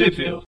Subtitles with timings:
[0.00, 0.42] Sheffield.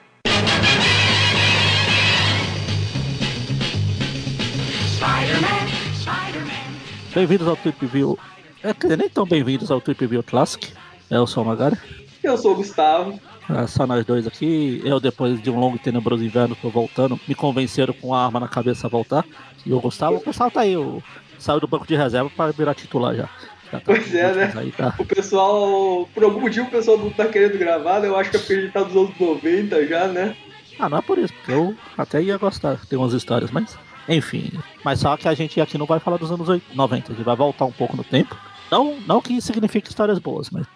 [7.15, 8.19] Bem-vindos ao Trip View.
[8.63, 10.73] É, quer dizer, nem tão bem-vindos ao Trip View Classic.
[11.11, 11.77] Eu sou o Magari.
[12.23, 13.21] Eu sou o Gustavo.
[13.51, 14.81] É só nós dois aqui.
[14.87, 17.21] Eu, depois de um longo e tenebroso inverno, tô voltando.
[17.29, 19.23] Me convenceram com a arma na cabeça a voltar.
[19.67, 20.79] E o Gustavo, o Gustavo tá aí.
[20.79, 21.03] O...
[21.39, 23.29] Saiu do banco de reserva para virar titular já.
[23.73, 24.53] Já tá Pois é, né?
[24.55, 24.95] Aí tá.
[24.99, 28.09] O pessoal, por algum motivo, o pessoal não tá querendo gravar, né?
[28.09, 30.37] Eu acho que é porque ele tá dos anos 90 já, né?
[30.79, 32.79] Ah, não é por isso, porque eu até ia gostar.
[32.89, 33.77] Tem umas histórias, mas.
[34.09, 34.51] Enfim.
[34.85, 37.13] Mas só que a gente aqui não vai falar dos anos 80, 90.
[37.13, 38.37] A gente vai voltar um pouco no tempo.
[38.71, 40.67] Não, não que signifique histórias boas, mas.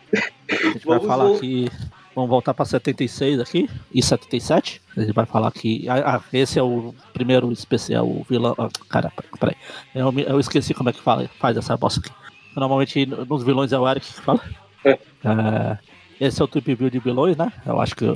[0.51, 1.69] A gente vai falar aqui.
[2.15, 4.81] Vamos voltar para 76 aqui e 77.
[4.97, 5.89] A gente vai falar que.
[5.89, 8.55] Ah, ah, esse é o primeiro especial, o vilão.
[8.57, 9.57] Ah, cara, peraí.
[9.95, 12.11] Eu, eu esqueci como é que fala, faz essa bosta aqui.
[12.57, 14.41] Normalmente nos vilões é o Eric que fala.
[14.85, 14.91] É.
[15.25, 15.79] É,
[16.21, 17.53] esse é o Trip View de vilões, né?
[17.67, 18.07] Eu acho que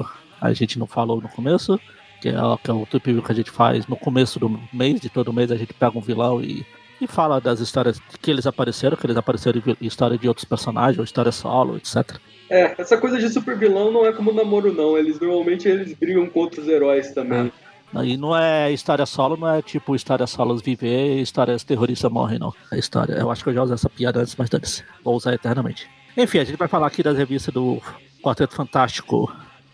[0.40, 1.78] a gente não falou no começo.
[2.20, 4.60] Que é, o- que é o Trip View que a gente faz no começo do
[4.72, 6.66] mês, de todo mês a gente pega um vilão e,
[7.00, 10.98] e fala das histórias que eles apareceram, que eles apareceram em história de outros personagens,
[10.98, 12.18] ou história solo, etc.
[12.50, 14.98] É, essa coisa de super vilão não é como namoro, não.
[14.98, 17.50] Eles normalmente eles brigam com outros heróis também.
[18.04, 22.38] E não é história solo, não é tipo história solos viver e histórias terroristas morrem,
[22.38, 22.54] não.
[22.70, 23.14] É história.
[23.14, 24.84] Eu acho que eu já usei essa piada antes, mas dane-se.
[25.02, 25.88] Vou usar eternamente.
[26.16, 27.82] Enfim, a gente vai falar aqui das revistas do
[28.22, 29.32] Quarteto Fantástico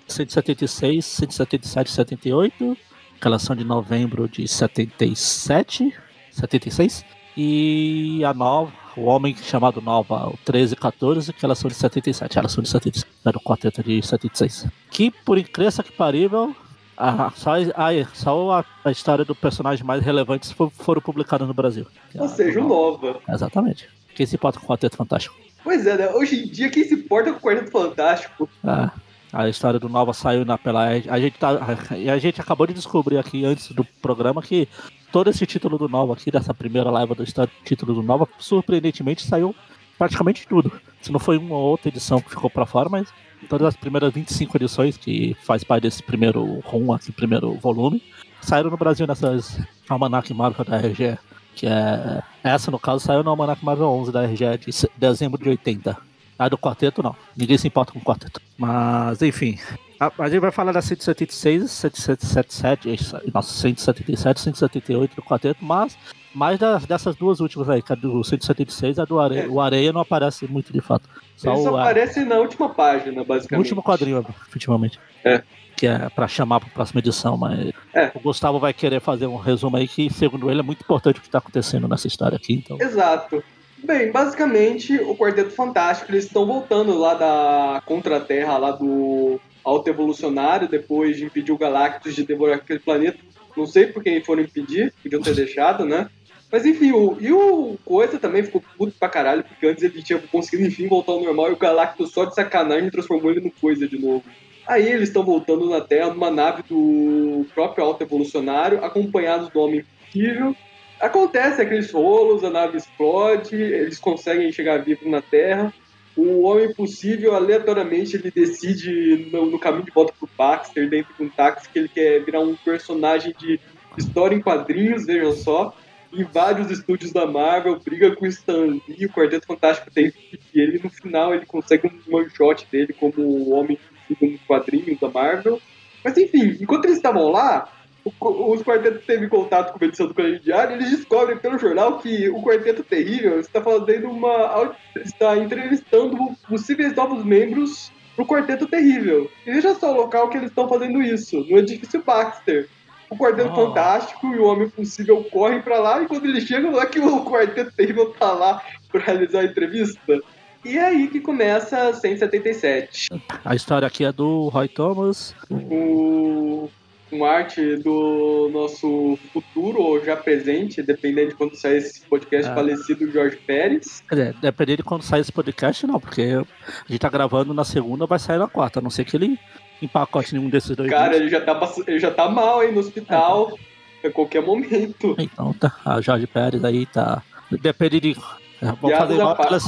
[0.08, 2.76] 176, 177 e 78.
[3.20, 5.94] Que elas são de novembro de 77,
[6.30, 7.04] 76.
[7.36, 11.74] E a nova, o Homem Chamado Nova, o 13 e 14, que elas são de
[11.74, 12.38] 77.
[12.38, 13.10] Elas são de 77.
[13.24, 14.66] Era o quarteto de 76.
[14.90, 16.54] Que, por incrível que parível,
[16.96, 21.54] ah, só, a, só a, a história do personagem mais relevante for- foram publicadas no
[21.54, 21.86] Brasil.
[22.14, 23.20] Ou seja, o Nova.
[23.28, 23.88] Exatamente.
[24.14, 25.36] Quem se importa com o Quarteto Fantástico?
[25.62, 26.10] Pois é, né?
[26.10, 28.48] Hoje em dia, quem se importa com o Quarteto Fantástico?
[28.64, 28.90] Ah,
[29.32, 31.58] a história do Nova saiu na pela a gente tá
[31.96, 34.66] e a gente acabou de descobrir aqui antes do programa que
[35.12, 39.26] todo esse título do Nova aqui dessa primeira leva do história, título do Nova surpreendentemente
[39.26, 39.54] saiu
[39.98, 40.72] praticamente tudo.
[41.02, 43.08] Se não foi uma ou outra edição que ficou pra fora, mas
[43.46, 48.02] todas as primeiras 25 edições que faz parte desse primeiro rum aqui, primeiro volume,
[48.40, 49.58] saíram no Brasil nessas
[49.88, 51.18] Almanac Marvel da RGE,
[51.54, 55.48] que é essa no caso saiu no Almanac Marvel 11 da RGE de dezembro de
[55.48, 55.96] 80.
[56.38, 57.16] A do quarteto não.
[57.34, 58.40] Ninguém se importa com o quarteto.
[58.58, 59.58] Mas, enfim.
[59.98, 65.96] A, a gente vai falar da 176, 177, isso, nossa, 177, 178 do quarteto, mas
[66.36, 69.44] mais das, dessas duas últimas aí, que a do 176 e a do Areia.
[69.44, 69.48] É.
[69.48, 71.08] O Areia não aparece muito de fato.
[71.36, 73.64] Só Ele só aparece na última página, basicamente.
[73.64, 75.00] último quadrinho, efetivamente.
[75.24, 75.42] É.
[75.74, 78.10] Que é pra chamar pra próxima edição, mas É.
[78.14, 81.22] o Gustavo vai querer fazer um resumo aí que, segundo ele, é muito importante o
[81.22, 82.78] que tá acontecendo nessa história aqui, então.
[82.80, 83.42] Exato.
[83.84, 90.66] Bem, basicamente, o Quarteto Fantástico, eles estão voltando lá da Contra-Terra, lá do Alto Evolucionário,
[90.68, 93.18] depois de impedir o Galactus de devorar aquele planeta.
[93.56, 96.08] Não sei por quem foram impedir, podiam ter deixado, né?
[96.50, 100.18] Mas enfim, o, e o Coisa também ficou puto pra caralho, porque antes ele tinha
[100.18, 103.86] conseguido enfim voltar ao normal e o Galactus só de sacanagem transformou ele no Coisa
[103.86, 104.24] de novo.
[104.66, 109.84] Aí eles estão voltando na Terra numa nave do próprio Alto Evolucionário, acompanhados do Homem
[110.04, 110.56] Possível.
[111.00, 115.72] Acontece aqueles rolos, a nave explode, eles conseguem chegar vivos na Terra.
[116.16, 121.22] O Homem Possível, aleatoriamente, ele decide no, no caminho de volta pro Baxter, dentro de
[121.22, 123.60] um táxi, que ele quer virar um personagem de
[123.98, 125.76] história em quadrinhos, vejam só.
[126.16, 130.12] Invade os estúdios da Marvel, briga com o Stan Lee, o Quarteto Fantástico tem
[130.54, 133.78] e ele, no final, ele consegue um one shot dele como o Homem
[134.08, 135.60] no quadrinho da Marvel.
[136.02, 137.70] Mas enfim, enquanto eles estavam lá,
[138.04, 141.98] o os quartetos teve contato com a edição do Colégio Diário, eles descobrem pelo jornal
[141.98, 144.76] que o Quarteto Terrível está fazendo uma.
[144.96, 146.16] está entrevistando
[146.48, 149.28] possíveis novos membros pro Quarteto Terrível.
[149.44, 152.68] E veja só o local que eles estão fazendo isso, no edifício Baxter.
[153.10, 153.66] O Quarteto Oh.
[153.66, 157.24] Fantástico e o Homem Possível correm pra lá e quando eles chegam lá que o
[157.24, 160.20] Quarteto Terrível tá lá pra realizar a entrevista.
[160.64, 163.08] E é aí que começa a 177
[163.44, 166.68] A história aqui é do Roy Thomas, com,
[167.08, 172.54] com arte do nosso futuro ou já presente, dependendo de quando sair esse podcast Ah.
[172.56, 174.02] falecido Jorge Pérez.
[174.08, 177.64] Quer dizer, dependendo de quando sair esse podcast, não, porque a gente tá gravando na
[177.64, 179.38] segunda, vai sair na quarta, a não ser que ele
[179.82, 181.20] empacote nenhum desses dois Cara, dias.
[181.22, 183.56] ele já tá, ele já tá mal aí no hospital
[184.04, 185.14] a qualquer momento.
[185.18, 187.22] Então tá, a Jorge Pérez aí tá.
[187.50, 188.16] Depende de.
[188.62, 189.64] é, Vou fazer igual aquelas.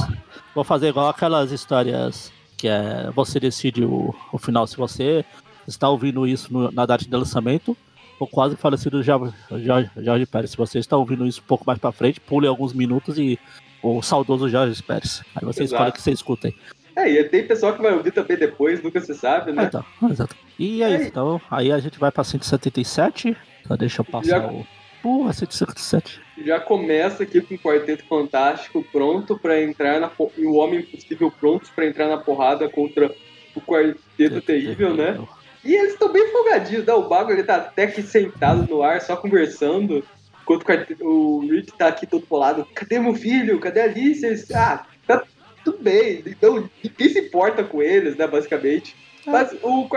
[0.55, 5.23] Vou fazer igual aquelas histórias que é você decide o, o final se você
[5.67, 7.75] está ouvindo isso no- na data de lançamento.
[8.19, 9.33] O quase falecido Jorge,
[9.63, 10.51] Jorge, Jorge Pérez.
[10.51, 13.39] Se você está ouvindo isso um pouco mais pra frente, pule alguns minutos e
[13.81, 15.21] o saudoso Jorge Pérez.
[15.35, 15.75] Aí você Exato.
[15.75, 16.55] escolhe o que você escuta aí.
[16.95, 19.63] É, e tem pessoal que vai ouvir também depois, nunca se sabe, né?
[19.63, 20.35] Ah, então, exato.
[20.57, 21.39] E é isso, então.
[21.49, 23.35] Aí a gente vai pra 177.
[23.67, 24.65] Só deixa eu passar Já- o.
[25.01, 26.19] Porra, 177.
[26.45, 30.11] Já começa aqui com o Quarteto Fantástico pronto pra entrar na.
[30.37, 33.09] E o Homem Impossível prontos pra entrar na porrada contra
[33.55, 35.17] o Quarteto Terrível, né?
[35.63, 36.93] E eles estão bem folgadinhos, né?
[36.93, 40.03] O Bago ele tá até aqui sentado no ar, só conversando.
[40.41, 42.67] Enquanto o, quarteto- o Rick tá aqui todo polado.
[42.73, 43.59] Cadê meu filho?
[43.59, 44.25] Cadê a Alice?
[44.25, 44.87] Eles, ah, tá
[45.71, 46.23] tudo bem.
[46.25, 48.27] Então, ninguém se importa com eles, né?
[48.27, 48.95] Basicamente.
[49.25, 49.87] Mas o,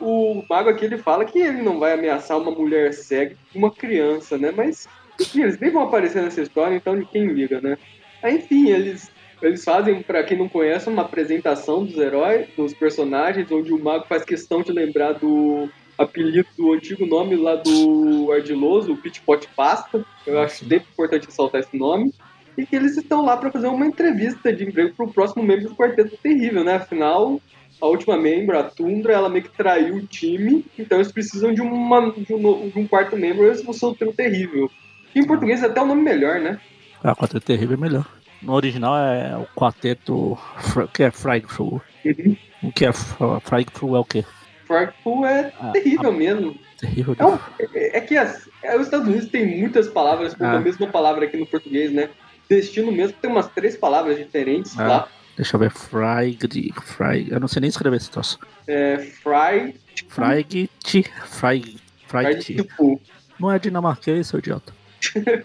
[0.00, 4.36] o Mago aqui ele fala que ele não vai ameaçar uma mulher cega uma criança,
[4.36, 4.52] né?
[4.54, 4.86] Mas,
[5.20, 7.78] enfim, eles nem vão aparecer nessa história, então de quem liga, né?
[8.22, 9.14] Aí, enfim, eles.
[9.42, 14.06] Eles fazem, pra quem não conhece, uma apresentação dos heróis, dos personagens, onde o mago
[14.08, 15.68] faz questão de lembrar do
[15.98, 20.02] apelido, do antigo nome lá do Ardiloso, o Pit Pot Pasta.
[20.26, 22.14] Eu acho sempre importante ressaltar esse nome.
[22.56, 25.74] E que eles estão lá para fazer uma entrevista de emprego pro próximo membro do
[25.76, 26.76] Quarteto Terrível, né?
[26.76, 27.40] Afinal,
[27.80, 31.60] a última membro, a Tundra, ela meio que traiu o time, então eles precisam de,
[31.60, 34.70] uma, de, um, de um quarto membro, eles vão ser o trio terrível.
[35.14, 36.58] Em português é até o nome melhor, né?
[37.04, 38.06] Ah, o Quarteto Terrível é melhor.
[38.42, 40.36] No original é o Quarteto.
[40.92, 41.80] Que é Frightful.
[42.04, 42.36] Uhum.
[42.64, 44.24] O que é Fr- Frightful é o quê?
[44.66, 46.54] Frightful é Ah, terrível mesmo.
[46.78, 47.14] Terrível.
[47.18, 47.38] É, um-
[47.74, 50.52] é- é que as, é, os Estados Unidos tem muitas palavras com Ah.
[50.56, 52.10] a mesma palavra aqui no português, né?
[52.48, 54.86] Destino mesmo tem umas três palavras diferentes Ah.
[54.86, 55.08] lá.
[55.36, 55.70] Deixa eu ver.
[55.70, 56.72] Frig.
[56.82, 57.30] Frig.
[57.30, 58.38] Eu não sei nem escrever esse troço.
[58.66, 58.96] É.
[58.98, 59.78] Frig.
[60.08, 61.76] fry
[62.06, 62.38] Frig.
[62.42, 63.00] tipo,
[63.38, 64.72] Não é dinamarquês, seu idiota.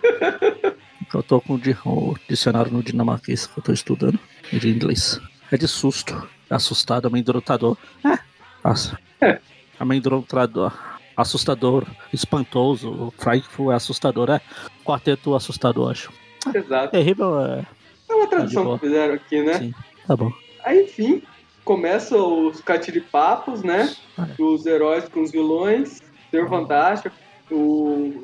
[1.14, 4.18] eu tô com o di- o dicionário no dinamarquês que eu tô estudando.
[4.54, 5.20] é De inglês.
[5.52, 6.28] É de susto.
[6.50, 7.78] Assustado, amedrontador.
[8.06, 8.18] É.
[8.64, 8.98] Nossa.
[9.20, 9.40] É.
[9.80, 10.72] Amedrontador.
[11.18, 11.86] Assustador.
[12.14, 13.14] Espantoso.
[13.18, 14.30] Frightful é assustador.
[14.30, 14.42] É.
[14.86, 16.12] Quarteto assustador, acho.
[16.54, 16.92] exato.
[16.92, 17.66] Terrível é.
[18.10, 18.80] É uma tradução boa.
[18.80, 19.54] que fizeram aqui, né?
[19.60, 19.74] Sim.
[20.08, 20.32] Tá bom.
[20.64, 21.24] Aí, enfim,
[21.64, 23.94] começam os catiripapos, né?
[24.18, 27.16] Ah, Os heróis com os vilões, Senhor Fantástico,
[27.50, 27.56] o,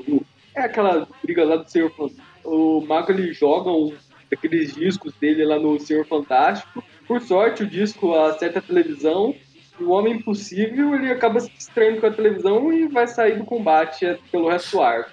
[0.08, 0.26] o-
[0.56, 2.26] é aquela briga lá do Senhor Fantástico.
[2.44, 3.94] O Mago ele joga um,
[4.34, 6.84] aqueles discos dele lá no Senhor Fantástico.
[7.08, 9.34] Por sorte, o disco acerta a televisão.
[9.80, 13.46] E o Homem Impossível ele acaba se distraindo com a televisão e vai sair do
[13.46, 15.12] combate é, pelo resto do arco.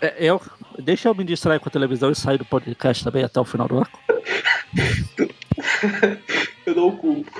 [0.00, 0.40] É, eu,
[0.78, 3.66] deixa eu me distrair com a televisão e sair do podcast também até o final
[3.68, 3.98] do arco.
[6.66, 7.30] Eu dou o culpo.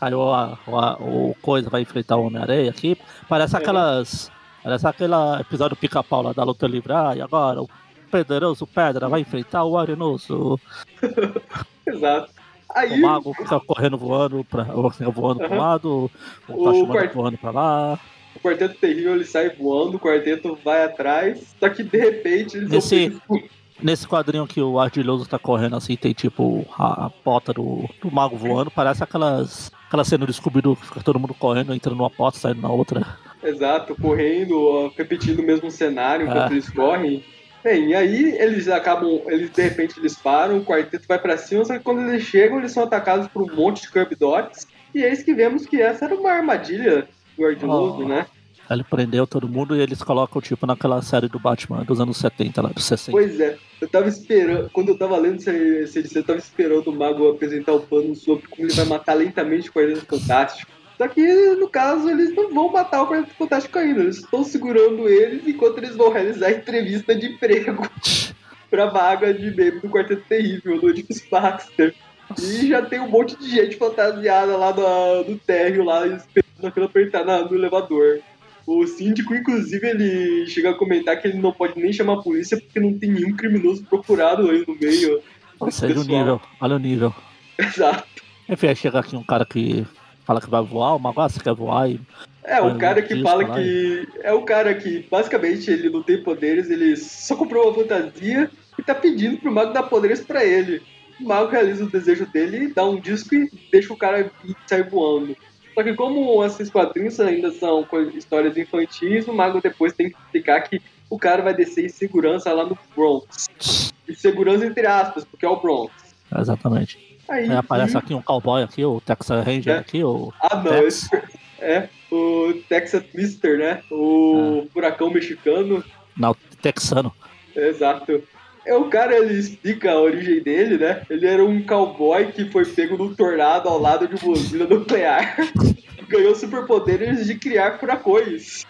[0.00, 2.96] Aí o, a- o, o Coisa vai enfrentar o Homem-Aranha aqui.
[3.28, 3.58] Parece É.
[3.58, 4.30] aquelas.
[4.62, 6.92] Parece aquele episódio pica-pau lá da luta livre.
[6.92, 7.68] Ah, e agora o
[8.10, 10.58] Pedroso Pedra vai enfrentar o Arenoso.
[11.86, 12.30] Exato.
[12.30, 14.64] O Aí, mago fica correndo voando, pra,
[15.14, 15.56] voando pro Aham.
[15.56, 16.10] lado,
[16.48, 17.98] o O Tachumana quart- voando pra lá.
[18.36, 21.54] O Quarteto Terrível ele sai voando, o Quarteto vai atrás.
[21.58, 25.96] Só que de repente eles Nesse- pegos Nesse quadrinho que o Ardiloso tá correndo assim,
[25.96, 29.70] tem tipo a, a bota do, do mago voando, parece aquelas.
[29.86, 33.06] Aquela cena do Scooby-Doo que fica todo mundo correndo, entrando numa porta, saindo na outra.
[33.44, 36.52] Exato, correndo, repetindo o mesmo cenário enquanto Ah.
[36.52, 37.22] eles correm.
[37.62, 41.64] Bem, e aí eles acabam, eles de repente eles param, o quarteto vai pra cima,
[41.64, 44.66] só que quando eles chegam, eles são atacados por um monte de Kirby Dots.
[44.94, 47.06] E eis que vemos que essa era uma armadilha
[47.36, 48.08] do Ardiloso, Oh.
[48.08, 48.26] né?
[48.68, 52.62] Ele prendeu todo mundo e eles colocam tipo naquela série do Batman dos anos 70,
[52.62, 53.12] lá dos 60.
[53.12, 56.92] Pois é, eu tava esperando, quando eu tava lendo esse edição, eu tava esperando o
[56.92, 60.72] Mago apresentar o plano sobre como ele vai matar lentamente o Quarteto Fantástico.
[60.98, 61.22] Só que,
[61.56, 65.78] no caso, eles não vão matar o Quarteto Fantástico ainda, eles estão segurando eles enquanto
[65.78, 67.88] eles vão realizar a entrevista de emprego
[68.68, 71.94] pra vaga de membro do Quarteto Terrível, do edifício Baxter.
[72.42, 76.84] E já tem um monte de gente fantasiada lá no, no térreo, lá, esperando pra
[76.84, 78.20] apertar na- no elevador.
[78.66, 82.60] O síndico, inclusive, ele chega a comentar que ele não pode nem chamar a polícia
[82.60, 85.20] porque não tem nenhum criminoso procurado aí no meio.
[85.60, 87.14] Nossa, olha o nível, olha o nível.
[87.58, 88.04] Exato.
[88.48, 89.86] Enfim, aí chega aqui um cara que
[90.24, 91.88] fala que vai voar, o mago, ah, você quer voar?
[91.90, 92.00] E
[92.42, 94.08] É, o cara que fala lá que.
[94.22, 98.82] É o cara que, basicamente, ele não tem poderes, ele só comprou uma fantasia e
[98.82, 100.82] tá pedindo pro mago dar poderes pra ele.
[101.20, 104.88] O mago realiza o desejo dele, dá um disco e deixa o cara ir- sair
[104.88, 105.36] voando.
[105.76, 110.62] Só que como esses quadrinhos ainda são histórias infantis, o mago depois tem que explicar
[110.62, 110.80] que
[111.10, 113.92] o cara vai descer em segurança lá no Bronx.
[114.08, 115.92] E segurança entre aspas, porque é o Bronx.
[116.34, 117.18] Exatamente.
[117.28, 119.78] Aí, Aí aparece e- aqui um cowboy aqui, o Texas Ranger É.
[119.80, 120.86] aqui, o Ah, não, Tex.
[121.12, 121.22] esse
[121.60, 123.82] é o Texas Twister, né?
[123.90, 125.84] O furacão mexicano.
[126.16, 127.12] Não, texano.
[127.54, 128.22] Exato.
[128.66, 131.02] É o cara, ele explica a origem dele, né?
[131.08, 135.36] Ele era um cowboy que foi pego num tornado ao lado de uma usina nuclear.
[136.08, 138.64] Ganhou superpoderes de criar furacões.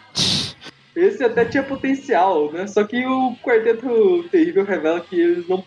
[0.95, 2.67] Esse até tinha potencial, né?
[2.67, 5.65] Só que o Quarteto Terrível revela que eles não,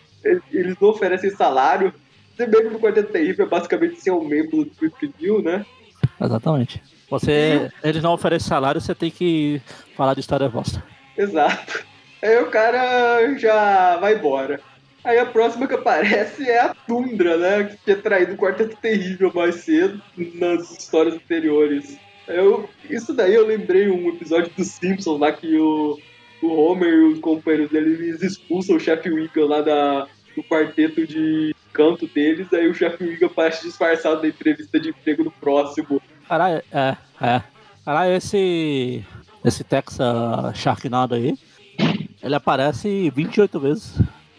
[0.52, 1.92] eles não oferecem salário,
[2.36, 5.66] ser membro do Quarteto Terrível é basicamente ser um membro do Trip View, né?
[6.20, 6.80] Exatamente.
[7.10, 9.60] Você, eles não oferecem salário, você tem que
[9.96, 10.82] falar de história bosta.
[11.18, 11.89] Exato.
[12.22, 14.60] Aí o cara já vai embora.
[15.02, 17.64] Aí a próxima que aparece é a Tundra, né?
[17.64, 20.00] Que tinha traído o Quarteto Terrível mais cedo
[20.34, 21.98] nas histórias anteriores.
[22.28, 25.98] Eu, isso daí eu lembrei um episódio dos Simpsons lá que o,
[26.42, 31.54] o Homer e os companheiros dele expulsam o chefe Wiggum lá da, do quarteto de
[31.72, 36.00] canto deles, aí o chefe Wiggum aparece disfarçado na entrevista de emprego no próximo.
[36.28, 37.42] Caralho, é, é.
[37.84, 39.04] Caralho, esse.
[39.42, 40.06] Esse Texas
[40.54, 41.34] Sharknado aí,
[42.22, 43.98] ele aparece 28 vezes.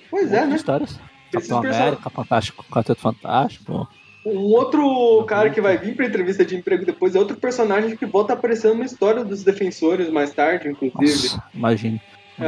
[0.09, 0.55] Pois é, né?
[0.55, 1.00] Histórias.
[1.31, 3.88] Capitão América, Fantástico, Quarteto Fantástico.
[4.25, 8.05] Um outro cara que vai vir pra entrevista de emprego depois é outro personagem que
[8.05, 11.00] volta aparecendo na história dos defensores mais tarde, inclusive.
[11.35, 12.01] Nossa, imagine.
[12.39, 12.45] É,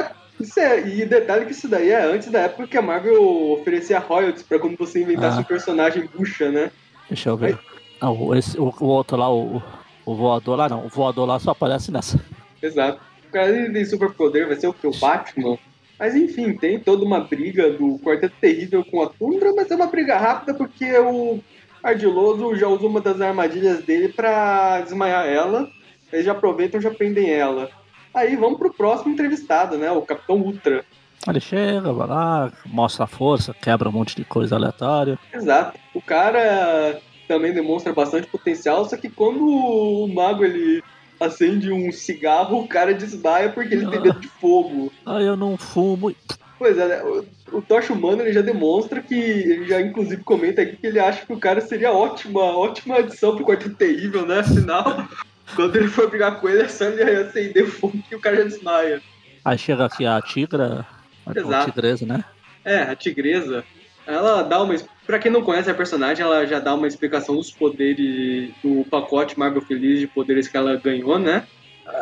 [0.00, 0.10] é-
[0.40, 4.00] isso é- e detalhe que isso daí é antes da época que a Marvel oferecia
[4.00, 5.40] royalties pra quando você inventasse Ah.
[5.40, 6.70] um personagem bucha, né?
[7.08, 7.58] Deixa eu ver.
[8.00, 9.62] Ah, o, esse, o, o outro lá, o,
[10.04, 10.84] o voador lá não.
[10.84, 12.20] O voador lá só aparece nessa.
[12.60, 13.00] Exato.
[13.34, 14.86] O cara tem superpoder, vai ser o que?
[14.86, 15.58] O Batman?
[15.98, 19.88] Mas enfim, tem toda uma briga do Quarteto Terrível com a Tundra, mas é uma
[19.88, 21.40] briga rápida porque o
[21.82, 25.68] Ardiloso já usou uma das armadilhas dele pra desmaiar ela.
[26.12, 27.68] Eles já aproveitam e já prendem ela.
[28.14, 29.90] Aí vamos pro próximo entrevistado, né?
[29.90, 30.84] O Capitão Ultra.
[31.26, 35.18] Ele chega, vai lá, mostra a força, quebra um monte de coisa aleatória.
[35.32, 35.76] Exato.
[35.92, 40.84] O cara também demonstra bastante potencial, só que quando o mago ele
[41.18, 44.92] acende um cigarro, o cara desmaia porque ele tem medo de fogo.
[45.04, 46.14] Ah, eu não fumo.
[46.58, 47.02] Pois é, né?
[47.02, 50.98] o, o Tocha Humano ele já demonstra que, ele já inclusive comenta aqui que ele
[50.98, 54.40] acha que o cara seria ótima, ótima adição pro Quarteto Terrível, né?
[54.40, 55.06] Afinal,
[55.54, 58.44] quando ele for brigar com ele, é só ele acender fogo que o cara já
[58.44, 59.02] desmaia.
[59.44, 60.86] Aí chega aqui a tigra,
[61.26, 62.24] a tigresa, né?
[62.64, 63.62] É, a tigresa,
[64.06, 64.74] ela dá uma.
[65.06, 69.38] Pra quem não conhece a personagem, ela já dá uma explicação dos poderes do pacote
[69.38, 71.46] Marvel Feliz de poderes que ela ganhou, né?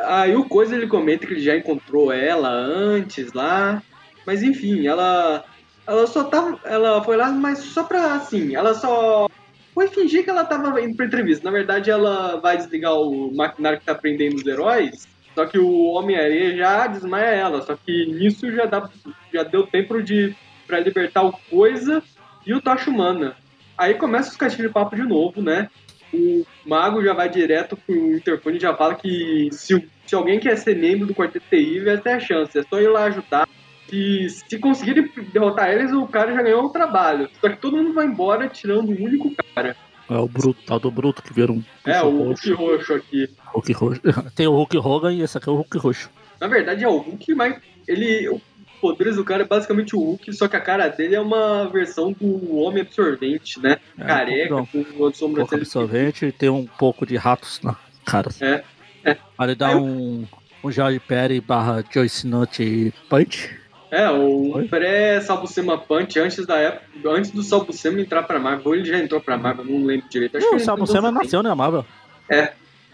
[0.06, 3.82] Aí o Coisa ele comenta que ele já encontrou ela antes lá.
[4.26, 5.44] Mas enfim, ela.
[5.86, 6.58] Ela só tava.
[6.64, 9.28] Ela foi lá, mas só pra assim, ela só.
[9.74, 11.44] Foi fingir que ela tava indo pra entrevista.
[11.44, 15.08] Na verdade, ela vai desligar o maquinário que tá prendendo os heróis.
[15.34, 17.62] Só que o Homem-Aranha já desmaia ela.
[17.62, 18.88] Só que nisso já, dá,
[19.32, 20.36] já deu tempo de
[20.72, 22.02] pra libertar o Coisa
[22.46, 23.36] e o Tocha Humana.
[23.76, 25.68] Aí começa os caixinhos de papo de novo, né?
[26.14, 30.56] O Mago já vai direto pro interfone e já fala que se, se alguém quer
[30.56, 32.58] ser membro do Quarteto Terrível, essa é a chance.
[32.58, 33.46] É só ir lá ajudar.
[33.92, 37.28] E se conseguirem derrotar eles, o cara já ganhou o trabalho.
[37.38, 39.76] Só que todo mundo vai embora tirando o único cara.
[40.08, 42.54] É o Bruto, tal do Bruto que vira um É, o roxo.
[42.54, 43.28] Hulk roxo aqui.
[43.52, 44.00] Hulk roxo.
[44.34, 46.10] Tem o Hulk Hogan e esse aqui é o Hulk roxo.
[46.40, 48.40] Na verdade é o Hulk, mas ele.
[48.82, 52.12] Poderes do cara é basicamente o Hulk, só que a cara dele é uma versão
[52.12, 53.76] do Homem Absorvente, né?
[53.96, 57.76] É, Careca, um com uma Um pouco absorvente e tem um pouco de ratos na
[58.04, 58.28] cara.
[58.40, 58.64] É,
[59.04, 59.16] é.
[59.40, 60.26] Ele dá eu- um,
[60.64, 63.56] um George Perry barra Joyce Nut Punch.
[63.88, 68.84] É, o pré-Salbucema Punch, antes da época, antes do Salbucema entrar pra Marvel, ou ele
[68.84, 70.36] já entrou pra Marvel, não lembro direito.
[70.38, 70.50] Acho o
[70.86, 71.12] também.
[71.12, 71.84] nasceu na Marvel.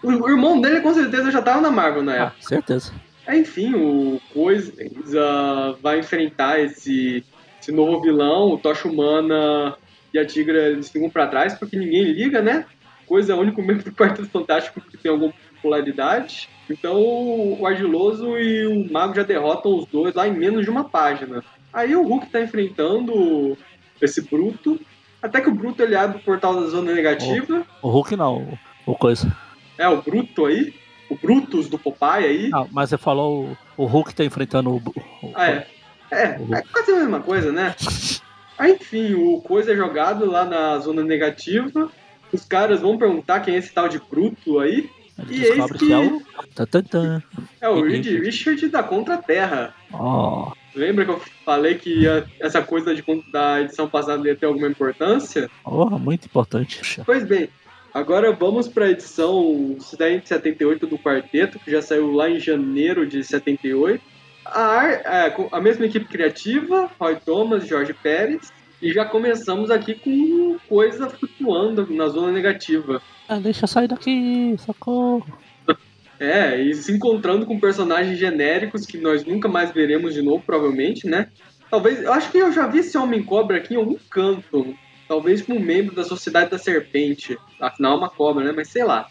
[0.03, 2.35] O, o irmão dele com certeza já tava na Marvel na Ah, época.
[2.41, 2.91] certeza.
[3.29, 4.73] É, Enfim, o Coisa
[5.83, 7.23] vai enfrentar esse,
[7.61, 9.77] esse novo vilão, o Tocha Humana
[10.11, 12.65] e a Tigra eles ficam pra trás porque ninguém liga, né?
[13.05, 16.49] Coisa é o único membro do Quarteto Fantástico que tem alguma popularidade.
[16.67, 20.85] Então o Ardiloso e o Mago já derrotam os dois lá em menos de uma
[20.89, 21.43] página.
[21.71, 23.55] Aí o Hulk tá enfrentando
[24.01, 24.79] esse Bruto.
[25.21, 27.63] Até que o Bruto ele abre o portal da zona negativa.
[27.83, 28.57] O Hulk não,
[28.87, 29.31] o, o coisa.
[29.77, 30.73] É, o Bruto aí.
[31.29, 32.49] O Brutus do Popeye aí.
[32.53, 34.77] Ah, mas você falou o, o Hulk tá enfrentando o.
[34.77, 35.67] o Ah, é.
[36.11, 37.75] É, é quase a mesma coisa, né?
[38.57, 41.89] Aí, enfim, o coisa é jogado lá na zona negativa.
[42.33, 44.89] Os caras vão perguntar quem é esse tal de Bruto aí.
[45.17, 45.93] Ele E eis que...
[45.93, 46.21] é que- o.
[46.53, 47.23] Tan, tan, tan.
[47.61, 47.81] É o.
[47.81, 49.73] Reed Richard da Contra-Terra.
[49.93, 52.05] Ó, Lembra que eu falei que
[52.39, 55.49] essa coisa de, da edição passada ia ter alguma importância?
[55.65, 57.01] ó, muito importante.
[57.05, 57.49] Pois bem,
[57.93, 63.23] agora vamos para a edição 78 do Quarteto, que já saiu lá em janeiro de
[63.23, 64.03] 78.
[64.45, 68.51] A, é, a mesma equipe criativa, Roy Thomas, Jorge Pérez.
[68.81, 73.01] E já começamos aqui com coisa flutuando na zona negativa.
[73.27, 75.25] Ah, deixa eu sair daqui, socorro.
[76.21, 81.07] É, e se encontrando com personagens genéricos que nós nunca mais veremos de novo, provavelmente,
[81.07, 81.29] né?
[81.71, 84.75] Talvez, eu acho que eu já vi esse Homem-Cobra aqui em algum canto.
[85.09, 87.35] Talvez como membro da Sociedade da Serpente.
[87.59, 88.53] Afinal, é uma cobra, né?
[88.55, 89.07] Mas sei lá.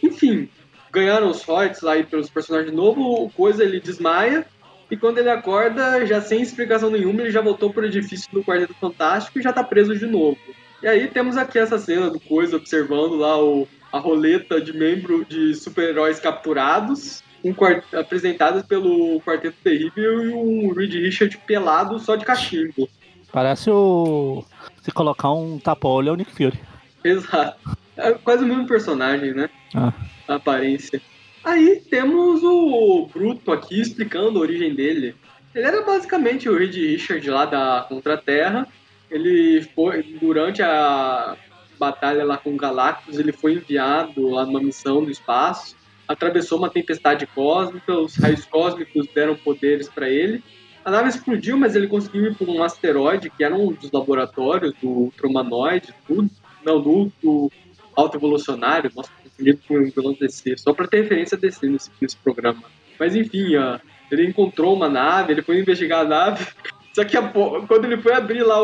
[0.00, 0.48] Enfim,
[0.92, 3.04] ganharam os royalties lá pelos personagens novos.
[3.04, 4.46] O Coisa ele desmaia.
[4.88, 8.74] E quando ele acorda, já sem explicação nenhuma, ele já voltou pro edifício do Quarteto
[8.74, 10.38] Fantástico e já tá preso de novo.
[10.80, 15.24] E aí temos aqui essa cena do Coisa observando lá o, a roleta de membro
[15.24, 17.52] de super-heróis capturados, um
[17.98, 22.88] apresentadas pelo Quarteto Terrível e um Reed Richard pelado só de cachimbo.
[23.32, 24.44] Parece o.
[24.82, 26.58] Se colocar um tapa-olho é o Nick Fury.
[27.02, 27.58] Exato.
[27.96, 29.48] É quase o mesmo personagem, né?
[29.74, 29.92] Ah.
[30.28, 31.00] A aparência.
[31.44, 35.14] Aí temos o Bruto aqui explicando a origem dele.
[35.54, 38.66] Ele era basicamente o Reed Richard lá da Contra-Terra.
[39.10, 41.36] Ele foi, durante a
[41.78, 45.76] batalha lá com Galactus, ele foi enviado lá numa missão no espaço.
[46.06, 50.42] Atravessou uma tempestade cósmica, os raios cósmicos deram poderes para ele.
[50.84, 54.74] A nave explodiu, mas ele conseguiu ir para um asteroide, que era um dos laboratórios
[54.82, 56.28] do Ultramanoide, tudo.
[56.64, 57.50] Não, do, do
[57.94, 58.90] Alto Evolucionário.
[58.94, 60.56] Nossa, confundido com o vilão DC.
[60.58, 62.62] Só para ter referência a DC nesse, nesse programa.
[62.98, 66.46] Mas enfim, uh, ele encontrou uma nave, ele foi investigar a nave.
[66.94, 67.22] Só que a,
[67.66, 68.58] quando ele foi abrir lá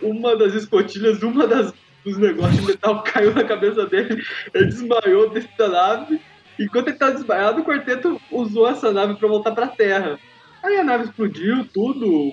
[0.00, 1.74] uma das escotilhas, uma das,
[2.04, 4.22] dos negócios de metal caiu na cabeça dele,
[4.54, 6.20] ele desmaiou dentro da nave.
[6.58, 10.18] Enquanto ele estava desmaiado, o quarteto usou essa nave para voltar para a Terra.
[10.62, 12.32] Aí a nave explodiu, tudo,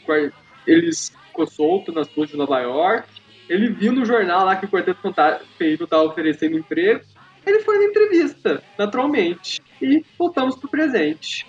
[0.65, 3.07] eles ficou solto nas ruas de Nova York.
[3.47, 7.01] Ele viu no jornal lá que o Quarteto Fantástico estava oferecendo emprego.
[7.45, 9.61] Ele foi na entrevista, naturalmente.
[9.81, 11.45] E voltamos pro presente.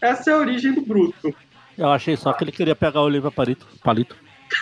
[0.00, 1.34] Essa é a origem do Bruto.
[1.76, 3.66] Eu achei só que ele queria pegar o livro palito.
[3.82, 4.14] palito.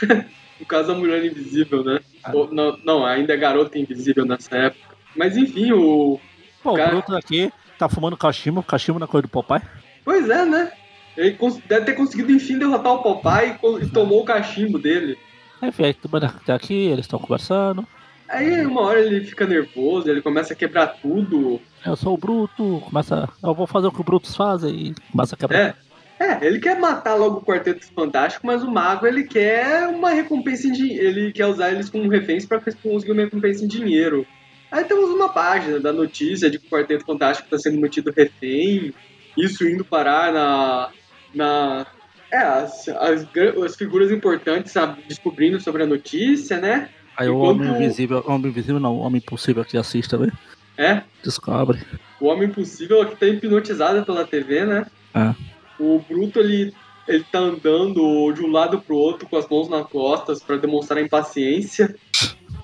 [0.60, 2.00] no caso, a Mulher Invisível, né?
[2.22, 2.30] Ah.
[2.32, 4.96] Ou, não, não, ainda é Garota Invisível nessa época.
[5.16, 6.20] Mas enfim, o.
[6.62, 6.90] Pô, cara...
[6.90, 9.62] o Bruto aqui tá fumando cachimbo, cachimbo na cor do papai.
[10.04, 10.72] Pois é, né?
[11.18, 15.18] Ele deve ter conseguido, enfim, derrotar o papai e, tomou o cachimbo dele.
[15.60, 17.84] É, velho, até aqui, eles estão conversando.
[18.28, 21.60] Aí uma hora ele fica nervoso, ele começa a quebrar tudo.
[21.84, 23.28] Eu sou o Bruto, começa.
[23.42, 25.58] Eu vou fazer o que os Brutos fazem e começa a quebrar.
[25.58, 25.74] É.
[26.20, 30.66] É, ele quer matar logo o Quarteto Fantástico, mas o Mago ele quer uma recompensa
[30.66, 31.06] em dinheiro.
[31.06, 34.26] Ele quer usar eles como reféns para conseguir uma recompensa em dinheiro.
[34.70, 38.92] Aí temos uma página da notícia de que o Quarteto Fantástico está sendo mantido refém,
[39.36, 40.90] isso indo parar na,
[41.34, 41.86] na
[42.30, 43.26] é, as, as,
[43.64, 46.90] as figuras importantes sabe, descobrindo sobre a notícia, né?
[47.16, 47.42] Aí Enquanto...
[47.42, 50.30] o Homem Invisível, Homem Invisível não, o Homem Impossível que assiste também.
[50.76, 51.02] É?
[51.24, 51.80] Descobre.
[52.20, 54.86] O Homem Impossível que tá hipnotizado pela TV, né?
[55.14, 55.34] É.
[55.80, 56.72] O Bruto, ele,
[57.08, 61.02] ele tá andando de um lado pro outro com as mãos nas costas para demonstrar
[61.02, 61.94] impaciência.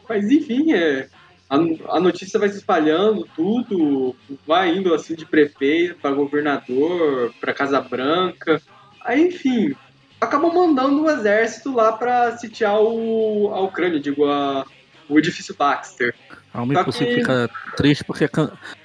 [0.09, 1.09] Mas enfim, é,
[1.49, 7.81] a, notícia vai se espalhando, tudo vai indo assim de prefeito para governador, para Casa
[7.81, 8.61] Branca.
[9.05, 9.75] Aí, enfim,
[10.21, 14.65] acabou mandando o exército lá para sitiar o, a Ucrânia, digo, a,
[15.09, 16.15] o edifício Baxter.
[16.53, 16.93] A Homem que...
[16.93, 18.29] fica triste porque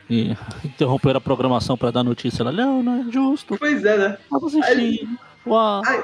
[0.10, 2.52] e interromperam a programação para dar notícia lá.
[2.52, 3.58] Não, não é justo.
[3.58, 4.18] Pois é, né?
[4.30, 5.08] Vamos assistir.
[5.46, 5.82] Uau.
[5.86, 6.04] Aí,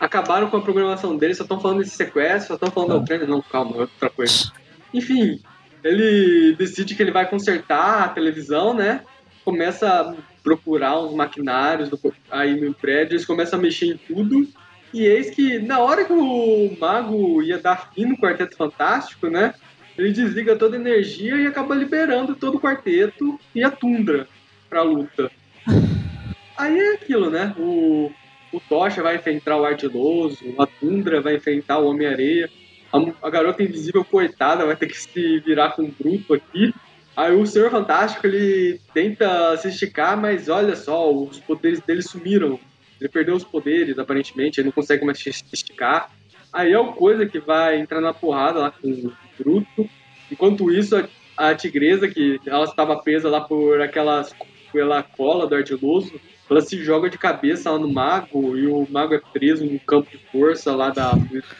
[0.00, 3.26] acabaram com a programação deles, só estão falando desse sequestro, só estão falando da Ucrânia.
[3.26, 4.50] Não, calma, é outra coisa.
[4.92, 5.40] Enfim,
[5.84, 9.02] ele decide que ele vai consertar a televisão, né?
[9.44, 11.90] Começa a procurar uns maquinários
[12.30, 14.48] aí no prédio, eles começam a mexer em tudo.
[14.92, 19.54] E eis que, na hora que o mago ia dar fim no Quarteto Fantástico, né?
[19.98, 24.26] Ele desliga toda a energia e acaba liberando todo o quarteto e a Tundra
[24.68, 25.30] pra luta.
[26.56, 27.54] Aí é aquilo, né?
[27.58, 28.10] O,
[28.52, 32.50] o Tocha vai enfrentar o Ardiloso, a Tundra vai enfrentar o Homem-Areia
[32.94, 36.72] a, a, garota invisível, coitada, vai ter que se virar com um bruto aqui.
[37.16, 42.58] Aí o Senhor Fantástico, ele tenta se esticar, mas olha só, os poderes dele sumiram.
[43.00, 46.10] Ele perdeu os poderes, aparentemente, ele não consegue mais se esticar.
[46.52, 49.88] Aí é o Coisa que vai entrar na porrada lá com o Bruto.
[50.30, 54.34] Enquanto isso, a, a Tigresa, que ela estava presa lá por aquelas,
[54.72, 59.14] pela cola do Ardiloso, ela se joga de cabeça lá no Mago, e o Mago
[59.14, 61.12] é preso no campo de força lá da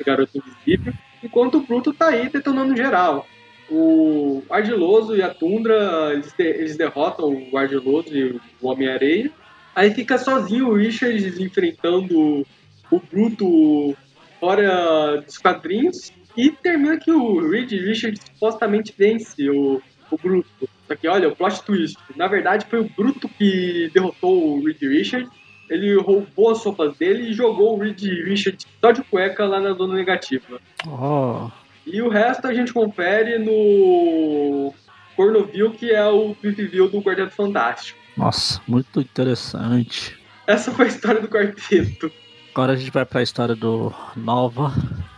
[0.05, 0.93] Garota Invisível
[1.25, 3.27] enquanto o Pluto tá aí detonando geral.
[3.71, 9.31] O Ardiloso e a Tundra, eles, de, eles derrotam o Ardiloso e o Homem-Areia.
[9.75, 12.47] Aí fica sozinho o Richard enfrentando
[12.91, 13.97] o Bruto
[14.39, 16.13] fora dos quadrinhos.
[16.37, 20.69] E termina que o Reed Richard supostamente vence o, o Bruto.
[20.87, 21.99] Só que olha, o plot twist.
[22.17, 25.29] Na verdade, foi o Bruto que derrotou o Reed Richard
[25.69, 29.73] ele roubou as sopas dele e jogou o Reed Richard só de cueca lá na
[29.73, 30.61] zona negativa.
[30.87, 31.51] Oh.
[31.87, 34.75] E o resto a gente confere no
[35.17, 37.99] Cornoville, que é o Viviville do Quarteto Fantástico.
[38.17, 40.19] Nossa, muito interessante.
[40.47, 42.13] Essa foi a história do quarteto.
[42.53, 44.73] Agora a gente vai pra história do Nova.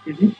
[0.06, 0.32] Uhum.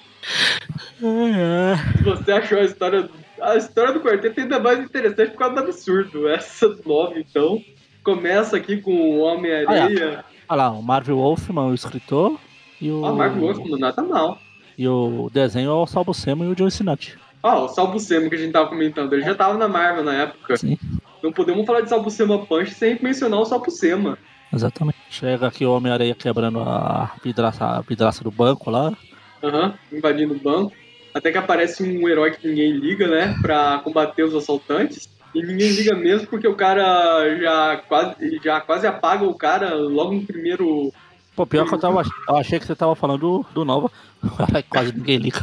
[1.03, 2.03] É, é.
[2.03, 3.09] Você achou a história.
[3.47, 6.29] A história do quarteto ainda mais interessante por causa do absurdo.
[6.29, 7.63] Essa nova, então
[8.03, 10.25] começa aqui com o Homem-Areia.
[10.49, 12.41] Olha lá, o Marvel Wolfman, o escritor,
[12.81, 13.07] e o.
[13.07, 14.37] Ah, Marvel Wolfman nada mal.
[14.77, 17.17] E o desenho é o Sal Buscema e o John Sinatti.
[17.41, 20.15] Ah, o Sal Buscema que a gente tava comentando, ele já tava na Marvel na
[20.15, 20.57] época.
[20.57, 20.77] Sim.
[21.23, 24.19] Não podemos falar de Sal Buscema Punch sem mencionar o Sal Buscema.
[24.53, 24.99] Exatamente.
[25.09, 28.93] Chega aqui o Homem-Aranha quebrando a vidraça, a vidraça do banco lá.
[29.41, 30.73] Aham, invadindo o banco.
[31.17, 33.35] Até que aparece um herói que ninguém liga, né?
[33.41, 35.09] Pra combater os assaltantes.
[35.35, 40.13] E ninguém liga mesmo porque o cara já quase, já quase apaga o cara logo
[40.13, 40.93] no primeiro.
[41.35, 42.03] Pô, pior que eu tava.
[42.29, 43.91] Eu achei que você tava falando do, do Nova.
[44.69, 45.43] Quase ninguém liga.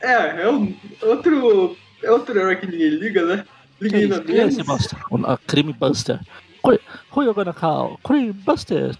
[0.00, 1.76] É, é um, outro.
[2.04, 3.44] É outro herói que ninguém liga, né?
[3.80, 4.62] Ninguém ainda quem é esse.
[4.62, 4.98] Buster?
[5.10, 6.20] O Crime Buster.
[6.64, 6.78] Who,
[7.16, 7.98] who you gonna call?
[8.04, 8.96] Crime Buster.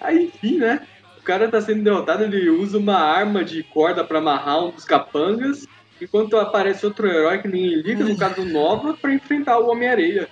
[0.00, 0.80] Aí, enfim, né?
[1.26, 4.84] O cara tá sendo derrotado, ele usa uma arma de corda pra amarrar um dos
[4.84, 5.66] capangas,
[6.00, 10.28] enquanto aparece outro herói que ninguém liga, no caso do Nova, pra enfrentar o Homem-Areia.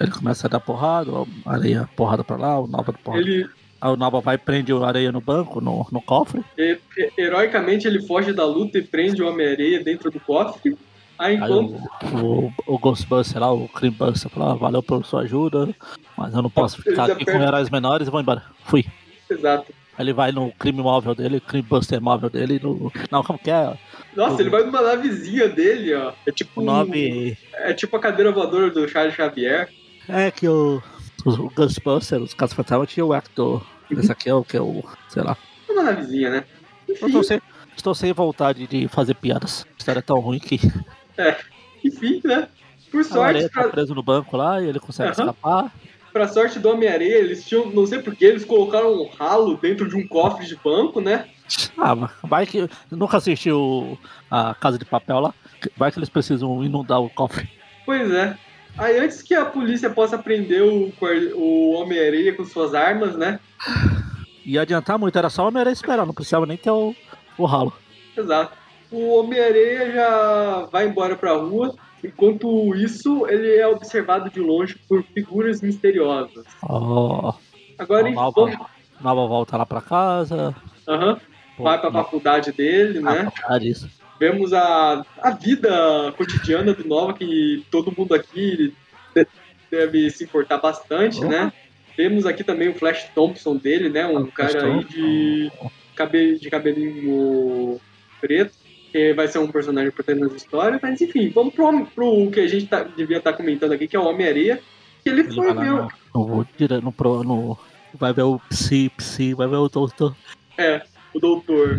[0.00, 3.22] Ele começa a dar porrada, o areia porrada pra lá, o Nova porrada.
[3.22, 3.48] Ele,
[3.80, 6.42] Aí o Nova vai e prende o areia no banco, no, no cofre.
[6.58, 6.80] he-
[7.16, 10.76] heroicamente, ele foge da luta e prende o Homem-Areia dentro do cofre.
[11.16, 11.80] Aí, Aí enquanto.
[12.16, 15.68] o, o, o Ghostbuster lá, o Buster, fala, ah, valeu por sua ajuda,
[16.16, 18.42] mas eu não posso ficar aqui com heróis menores e vou embora.
[18.64, 18.84] Fui.
[19.30, 19.77] Exato.
[19.98, 22.92] Ele vai no crime móvel dele, crime buster móvel dele, no...
[23.10, 23.76] Não, como que é?
[24.14, 26.12] Nossa, ele vai numa navezinha dele, ó.
[26.26, 26.60] É tipo.
[26.60, 27.36] O nome...
[27.54, 29.68] É tipo a cadeira voadora do Charles Xavier.
[30.08, 30.82] É que o,
[31.24, 33.64] o, o Ghostbuster, os casos fantasmas, tinha o Hector.
[33.90, 34.84] Esse aqui é o que é o...
[35.08, 35.36] sei lá.
[35.68, 36.44] É Uma navezinha, né?
[36.86, 37.40] Eu Enfim, tô sem,
[37.76, 39.66] estou sem vontade de fazer piadas.
[39.68, 40.60] A história é tão ruim que
[41.84, 42.48] enfim, né?
[42.90, 45.20] Por sorte, areia tá pra, preso no banco lá e ele consegue Aham.
[45.20, 45.72] escapar.
[46.12, 47.70] Pra sorte do Homem-Areia, eles tinham.
[47.70, 51.28] Não sei porquê, eles colocaram um ralo dentro de um cofre de banco, né?
[51.76, 52.68] Ah, vai que...
[52.90, 53.98] Nunca assistiu
[54.30, 55.34] a Casa de Papel lá?
[55.76, 57.48] Vai que eles precisam inundar o cofre.
[57.86, 58.36] Pois é.
[58.76, 60.92] Aí antes que a polícia possa prender o,
[61.34, 63.40] o Homem-Areia com suas armas, né?
[64.44, 66.94] Ia adiantar muito, era só o Homem-Aranha esperar, não precisava nem ter o,
[67.36, 67.72] o ralo.
[68.16, 68.56] Exato.
[68.90, 71.74] O Homem-Areia já vai embora pra rua.
[72.02, 76.44] Enquanto isso, ele é observado de longe por figuras misteriosas.
[76.62, 77.34] Ó,
[77.78, 78.66] Agora, a nova,
[79.00, 80.54] nova volta lá pra casa.
[80.86, 81.20] Aham.
[81.58, 83.30] vai pra faculdade dele, né?
[83.44, 83.90] Ah, disso.
[84.20, 88.72] Vemos a, a vida cotidiana do Nova, que todo mundo aqui
[89.14, 89.26] de-
[89.70, 91.28] deve se importar bastante, Oh.
[91.28, 91.52] né?
[91.96, 94.06] Temos aqui também o Flash Thompson dele, né?
[94.06, 95.52] Um Ah, cara aí de,
[95.96, 97.80] cabe, de cabelinho
[98.20, 98.52] preto,
[98.92, 102.46] que vai ser um personagem importante nas histórias, mas enfim, vamos pro, pro que a
[102.48, 104.60] gente tá- devia estar comentando aqui, que é o Homem-Areia,
[105.02, 105.70] que ele Ele foi lá ver.
[105.70, 107.58] no, no, no, pro- no-
[107.94, 110.14] vai ver o Psi, Psi, vai ver o doutor.
[110.56, 110.82] É,
[111.14, 111.78] o doutor.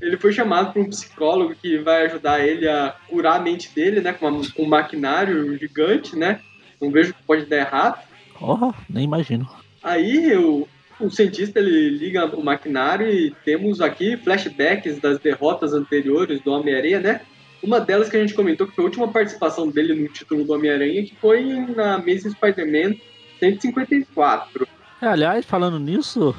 [0.00, 4.00] Ele foi chamado por um psicólogo que vai ajudar ele a curar a mente dele,
[4.00, 4.12] né?
[4.12, 6.40] Com uma- com um maquinário gigante, né?
[6.80, 7.98] Não vejo que pode dar errado.
[8.38, 9.48] Porra, nem imagino.
[9.82, 10.68] Aí o,
[10.98, 17.00] o cientista ele liga o maquinário e temos aqui flashbacks das derrotas anteriores do Homem-Aranha,
[17.00, 17.20] né?
[17.62, 20.52] Uma delas que a gente comentou que foi a última participação dele no título do
[20.52, 22.96] Homem-Aranha, que foi na Amazing Spider-Man
[23.38, 24.66] 154.
[25.00, 26.34] É, aliás, falando nisso,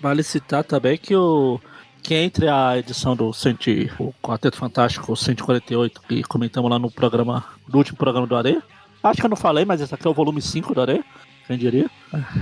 [0.00, 1.60] vale citar também que o.
[2.02, 7.44] Que entre a edição do cento, o Quarteto Fantástico 148, que comentamos lá no programa,
[7.66, 8.62] do último programa do Areia.
[9.02, 11.04] Acho que eu não falei, mas esse aqui é o volume 5 do Areia,
[11.46, 11.90] quem diria.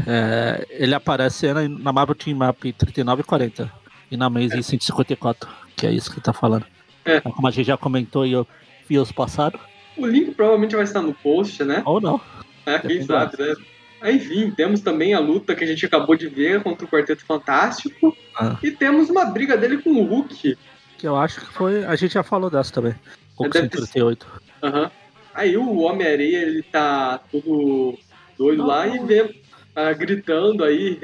[0.06, 3.72] É, ele aparece na, na Marvel Team Map 39 e 40
[4.10, 6.66] e na Amazing 154, que é isso que tá falando.
[7.04, 7.20] É.
[7.20, 8.46] Como a gente já comentou e eu
[8.88, 9.60] vi os passados,
[9.96, 11.82] O link provavelmente vai estar no post, né?
[11.84, 12.20] ou não.
[12.66, 13.54] É, quem sabe, né?
[14.00, 17.24] Aí, Enfim, temos também a luta que a gente acabou de ver contra o Quarteto
[17.24, 18.14] Fantástico.
[18.38, 18.58] Ah.
[18.62, 20.58] E temos uma briga dele com o Hulk.
[20.98, 21.84] Que eu acho que foi.
[21.84, 22.94] A gente já falou dessa também.
[23.38, 24.26] O Deve ter 138.
[24.62, 24.90] Aham.
[25.34, 27.98] Aí o Homem-Areia, ele tá todo
[28.38, 29.34] doido lá e vê
[29.76, 30.98] ah, gritando aí,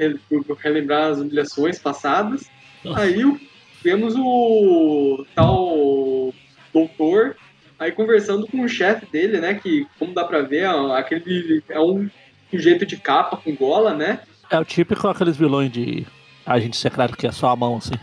[0.59, 2.49] relembrar as humilhações passadas.
[2.95, 3.39] Aí o-
[3.83, 6.33] vemos o tal
[6.73, 7.35] doutor
[7.77, 9.55] aí conversando com o chefe dele, né?
[9.55, 12.09] Que, como dá pra ver, ó, aquele é um
[12.49, 14.19] sujeito de capa com gola, né?
[14.49, 16.05] É o típico aqueles vilões de
[16.45, 17.95] agente secreto que é só a mão assim.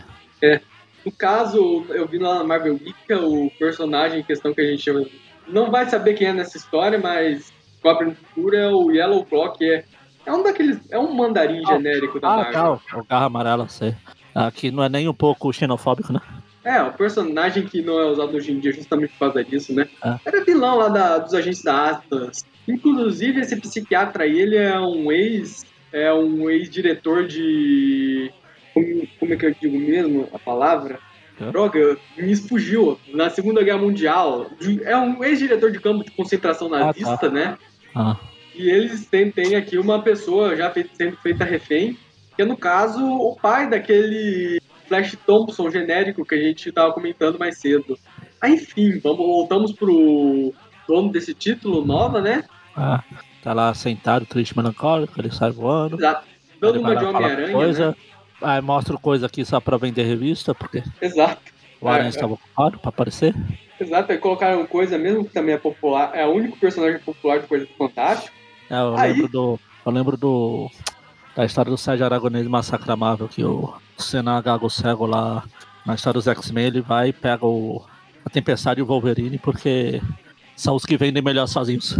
[1.05, 4.81] No caso, eu vi lá na Marvel Geek, o personagem em questão que a gente
[4.83, 5.05] chama-
[5.47, 9.25] não vai saber quem é nessa história, mas cobre no futuro é o Yellow
[9.57, 9.83] que é,
[10.25, 10.79] é um daqueles.
[10.91, 12.81] É um mandarim Ah, genérico da Ah, Marvel.
[12.89, 12.97] tá.
[12.99, 13.95] O garra amarela, sei.
[14.35, 16.19] Aqui não é nem um pouco xenofóbico, né?
[16.63, 19.87] É, o personagem que não é usado hoje em dia justamente por causa disso, né?
[20.03, 20.19] Ah.
[20.25, 22.45] Era vilão lá da- dos agentes da Atlas.
[22.67, 25.65] Inclusive, esse psiquiatra aí, ele é um ex.
[25.91, 28.31] É um ex-diretor de.
[28.73, 30.99] Como, como é que eu digo mesmo a palavra?
[31.51, 32.99] Droga, me fugiu.
[33.13, 34.47] Na Segunda Guerra Mundial.
[34.83, 36.79] É um ex-diretor de campo de concentração tá.
[36.79, 37.57] nazista, né?
[37.95, 38.17] Ah,
[38.55, 41.97] E eles têm, têm aqui uma pessoa já feita, sendo feita refém,
[42.35, 47.39] que é no caso o pai daquele Flash Thompson genérico que a gente estava comentando
[47.39, 47.97] mais cedo.
[48.41, 50.53] Ah, enfim, vamos, voltamos pro
[50.87, 52.43] dono desse título, Nova, né?
[52.75, 53.03] Ah,
[53.43, 55.97] tá lá sentado, triste, melancólico, ele sai voando.
[55.97, 56.27] Exato.
[56.59, 57.95] Dando uma de Homem-Aranha, né?
[58.41, 61.41] Aí mostra coisa aqui só pra vender revista, porque Exato.
[61.81, 63.35] o Aranha É, estava ocupado pra aparecer.
[63.79, 67.47] Exato, aí colocaram coisa mesmo que também é popular, é o único personagem popular do
[67.47, 68.35] Quarteto Fantástico.
[68.69, 69.59] É, eu Aí- lembro do.
[69.85, 70.69] Eu lembro do.
[71.35, 75.43] Da história do Sérgio Aragonês Massacre Amável, que o Senna Gago Cego lá,
[75.85, 77.81] na história dos X-Men, ele vai e pega o,
[78.25, 80.01] a Tempestade e o Wolverine, porque
[80.55, 81.97] são os que vendem melhor sozinhos.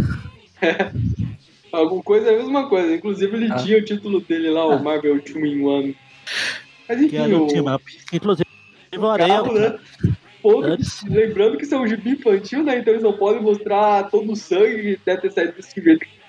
[1.72, 2.94] Alguma coisa é a mesma coisa.
[2.94, 3.56] Inclusive ele Ah.
[3.56, 4.78] tinha o título dele lá, o Ah.
[4.82, 5.96] Marvel Two in One.
[6.88, 7.84] Mas Que enfim, é o o team up.
[8.12, 8.48] Inclusive,
[8.96, 9.78] o carro, né?
[10.64, 11.04] Antes.
[11.04, 12.78] lembrando que isso é um gibi infantil, né?
[12.78, 15.80] Então eles não podem mostrar todo o sangue que deve ter saído desse que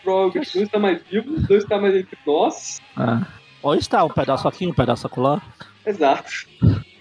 [0.03, 2.81] Provavelmente não está mais vivo, não está mais entre nós.
[2.97, 3.21] Ah.
[3.61, 5.41] Ou está, um pedaço aqui, um pedaço acolá.
[5.85, 6.31] Exato.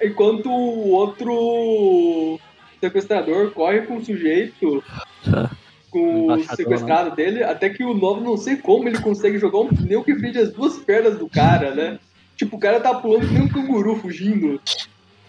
[0.03, 2.39] Enquanto o outro
[2.79, 4.85] sequestrador corre com o sujeito,
[5.27, 5.51] Ah.
[5.91, 9.61] com o Embaixador, sequestrado dele, até que o Novo não sei como ele consegue jogar
[9.61, 11.99] um pneu que prende as duas pernas do cara, né?
[12.40, 14.59] Tipo, o cara tá pulando que nem um canguru fugindo.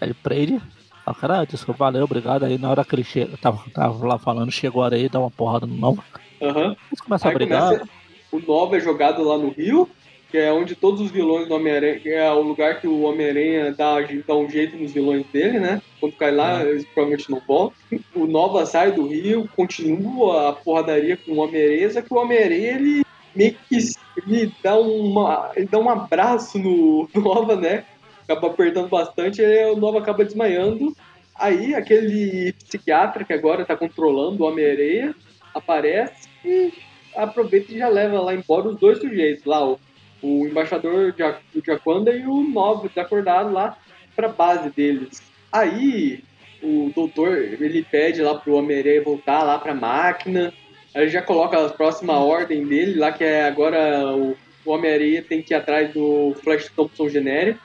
[0.00, 0.58] Ele prende.
[1.04, 2.44] Ah, cara, desculpa, valeu, obrigado.
[2.44, 5.30] Aí na hora que ele chega, tava, tava lá falando, chegou a areia dá uma
[5.30, 6.02] porrada no Nova.
[6.40, 6.74] Aham.
[6.90, 7.64] Eles começam a Aí brigar.
[7.68, 7.88] começa,
[8.32, 9.86] o Nova é jogado lá no Rio,
[10.30, 13.74] que é onde todos os vilões do Homem-Aranha, que é o lugar que o Homem-Aranha
[13.76, 13.96] dá,
[14.26, 15.82] dá um jeito nos vilões dele, né?
[16.00, 16.70] Quando cai lá, É.
[16.70, 17.76] eles provavelmente não voltam.
[18.14, 22.70] O Nova sai do Rio, continua a porradaria com o Homem-Aranha, só que o Homem-Aranha,
[22.76, 23.02] ele
[23.34, 23.78] meio que
[24.26, 27.84] ele dá, uma, ele dá um abraço no Nova, né?
[28.24, 30.94] Acaba apertando bastante, aí o Nova acaba desmaiando.
[31.34, 35.14] Aí aquele psiquiatra que agora tá controlando o Homem-Aranha
[35.54, 36.72] aparece e
[37.16, 39.78] aproveita e já leva lá embora os dois sujeitos, lá o,
[40.22, 43.76] o embaixador do Jaquanda e o Novo desacordado lá
[44.14, 45.22] pra base deles.
[45.50, 46.22] Aí
[46.62, 50.52] o doutor ele pede lá pro Homem-Aranha voltar lá pra máquina,
[50.94, 55.42] aí já coloca a próxima ordem dele lá, que é agora o, o Homem-Aranha tem
[55.42, 57.60] que ir atrás do Flash Thompson genérico.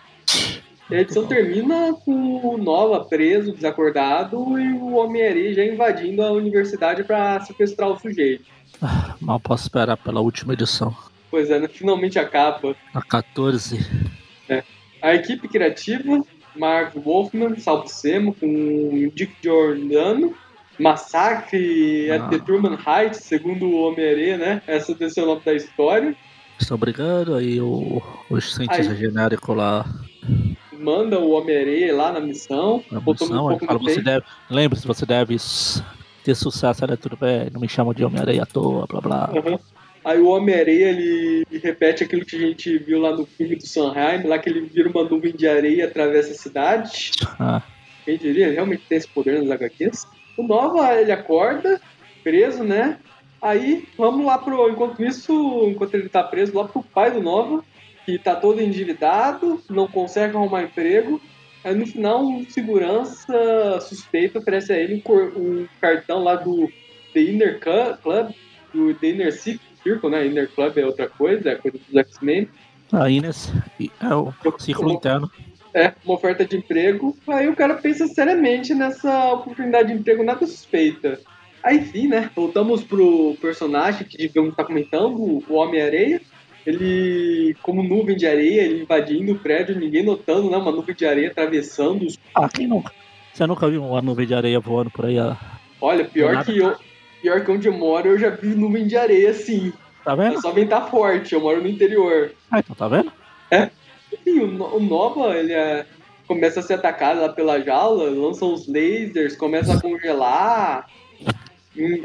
[0.90, 6.32] E a edição termina com o Nova preso, desacordado, e o Homem-Aranha já invadindo a
[6.32, 8.46] universidade pra sequestrar o sujeito.
[9.20, 10.96] Mal posso esperar pela última edição.
[11.30, 11.68] Pois é, né?
[11.68, 12.76] finalmente acaba.
[12.94, 13.86] A 14.
[15.02, 16.24] A equipe criativa,
[16.56, 20.36] Mark Wolfman, Salvo Semo, com Dick Giordano,
[20.80, 22.28] Massacre at Ah.
[22.30, 24.62] the Truman Heights, segundo o Homem-Aranha, né?
[24.68, 26.16] Essa deve ser o nome da história.
[26.60, 28.98] Estão brigando, aí o, o cientista Aí.
[28.98, 29.86] genérico lá
[30.74, 32.84] Manda o Homem-Aranha lá na missão.
[32.92, 34.26] na missão, ele pouco fala, você deve.
[34.50, 35.36] Lembre-se, você deve
[36.24, 36.96] ter sucesso, né?
[36.96, 39.32] Tudo bem, não me chama de Homem-Aranha à toa, blá blá.
[39.36, 39.60] Aham.
[40.06, 44.24] Aí o Homem-Areia, ele repete aquilo que a gente viu lá no filme do Sanheim,
[44.26, 47.12] lá que ele vira uma nuvem de areia e atravessa a cidade.
[47.40, 47.62] Ah,
[48.06, 50.08] Quem diria, ele realmente tem esse poder nas HQs.
[50.38, 51.82] O Nova, ele acorda,
[52.24, 52.98] preso, né?
[53.42, 54.70] Aí, vamos lá pro...
[54.70, 55.34] Enquanto isso,
[55.68, 57.64] enquanto ele tá preso, lá pro pai do Nova,
[58.06, 61.22] que tá todo endividado, não consegue arrumar emprego.
[61.64, 66.70] Aí, no final, um segurança suspeito oferece a ele um, cor- um cartão lá do
[67.14, 68.32] The Inner Club,
[68.74, 70.26] do The Inner Cir- Circle, né?
[70.26, 72.50] Inner Club é outra coisa, é coisa dos X-Men.
[72.92, 75.30] a Ines é o círculo interno.
[75.74, 77.16] É, uma oferta de emprego.
[77.28, 81.20] Aí o cara pensa seriamente nessa oportunidade de emprego nada suspeita.
[81.64, 82.30] Aí, enfim, né?
[82.36, 86.22] Voltamos pro personagem que devemos estar comentando, o Homem-Areia.
[86.66, 90.58] Ele, como nuvem de areia, ele invadindo o prédio, ninguém notando, né?
[90.58, 92.18] Uma nuvem de areia atravessando os.
[92.36, 92.92] Ah, quem nunca?
[93.34, 95.18] Você nunca viu uma nuvem de areia voando por aí?
[95.18, 95.38] ah?
[95.80, 96.76] Olha, pior que eu.
[97.22, 99.72] Pior que onde eu moro, eu já vi nuvem de areia assim.
[100.04, 100.42] Tá É vendo?
[100.42, 102.32] só ventar forte, eu moro no interior.
[102.52, 103.12] Ah, então tá vendo?
[104.26, 105.86] O, No- Nova, ele é-
[106.28, 110.86] começa a ser atacado lá pela jaula, lançam os lasers, começa a congelar,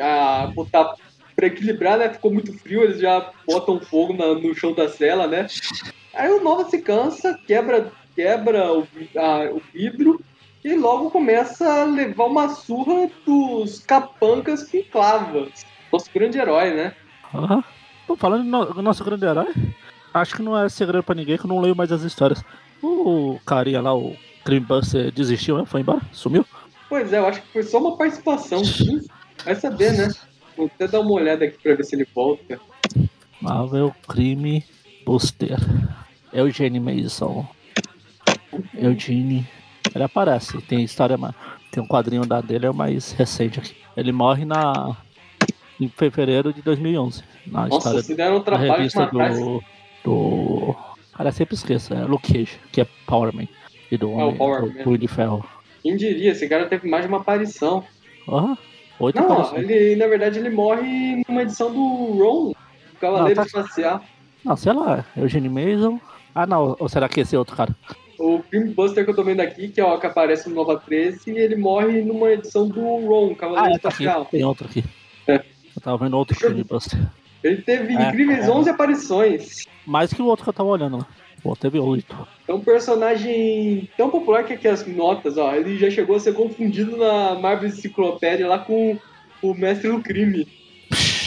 [0.01, 0.95] a botar
[1.35, 2.09] pra equilibrar, né?
[2.11, 5.47] Ficou muito frio, eles já botam fogo na- no chão da cela, né?
[6.15, 8.87] Aí o Nova se cansa, quebra, quebra o,
[9.17, 10.21] a- o vidro
[10.65, 15.65] e logo começa a levar uma surra dos capancas com clavas.
[15.93, 16.95] Nosso grande herói, né?
[17.35, 17.65] Aham.
[18.07, 19.53] Tô falando no, do nosso grande herói.
[20.12, 22.42] Acho que não é segredo pra ninguém que eu não leio mais as histórias.
[22.83, 25.64] O carinha lá, o Crime Buster, desistiu, né?
[25.64, 26.01] Foi embora?
[26.12, 26.44] Sumiu?
[26.88, 28.61] Pois é, eu acho que foi só uma participação.
[29.44, 30.09] Vai saber, né?
[30.57, 32.61] Vou até dar uma olhada aqui pra ver se ele volta.
[33.40, 34.64] Marvel Crime
[35.07, 35.57] Buster.
[36.33, 37.46] Eugene Mason.
[38.75, 39.48] Eugene.
[39.94, 41.18] Ele aparece, tem história.
[41.70, 43.75] Tem um quadrinho da dele, é o mais recente aqui.
[43.96, 44.96] Ele morre na.
[45.81, 47.22] em fevereiro de 2011.
[47.46, 49.61] Na Nossa, história se deram um trabalho de matar esse
[50.05, 50.75] do.
[51.12, 51.93] Cara, sempre esqueço.
[51.95, 53.47] É Luke Cage, que é Power Man.
[53.91, 54.73] E do o Homem.
[54.85, 55.45] Punho de Ferro.
[55.83, 57.85] Quem diria, esse cara teve mais de uma aparição.
[58.29, 58.57] Aham.
[59.01, 59.69] Oito Não, aparições.
[59.69, 62.53] ele, na verdade, ele morre numa edição do Ron,
[63.01, 64.01] Cavaleiro Não, tá- Espacial.
[64.45, 65.05] Não, sei lá.
[65.17, 66.01] Eugene Mason.
[66.35, 66.77] Ah, não.
[66.79, 67.75] Ou será que esse é outro cara?
[68.19, 70.79] O Grim Buster que eu tô vendo aqui, que é o que aparece no Nova
[70.79, 74.05] 13, ele morre numa edição do Ron, Ah, Cavaleiro é, tá aqui.
[74.05, 74.25] Espacial.
[74.27, 74.85] Tem outro aqui.
[75.27, 75.35] É.
[75.75, 76.99] Eu tava vendo outro filme Buster.
[77.42, 78.50] Ele teve É, incríveis é.
[78.50, 79.66] 11 aparições.
[79.87, 81.07] Mais que o outro que eu tava olhando lá.
[81.42, 82.16] Pô, teve oito.
[82.46, 86.35] É um personagem tão popular que aqui as notas, ó, ele já chegou a ser
[86.35, 88.96] confundido na Marvel Enciclopédia lá com
[89.42, 90.46] o Mestre do Crime.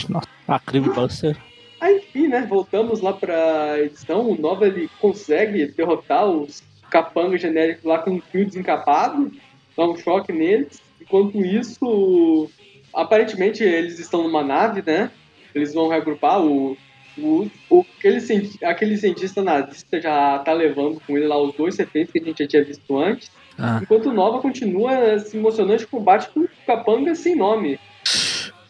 [0.08, 1.36] Nossa, a Crime Buster.
[1.78, 7.84] Aí, enfim, né, voltamos lá pra edição, o Nova ele consegue derrotar os capangas genéricos
[7.84, 9.30] lá com um fio desencapado,
[9.76, 10.80] dá um choque neles.
[10.98, 12.48] Enquanto isso,
[12.94, 15.10] aparentemente eles estão numa nave, né,
[15.58, 16.76] eles vão reagrupar o...
[17.18, 22.10] O, o, aquele, aquele cientista nazista já tá levando com ele lá os dois reféns
[22.10, 23.30] que a gente já tinha visto antes.
[23.58, 27.80] Ah, Enquanto o Nova continua esse emocionante combate com capanga sem nome.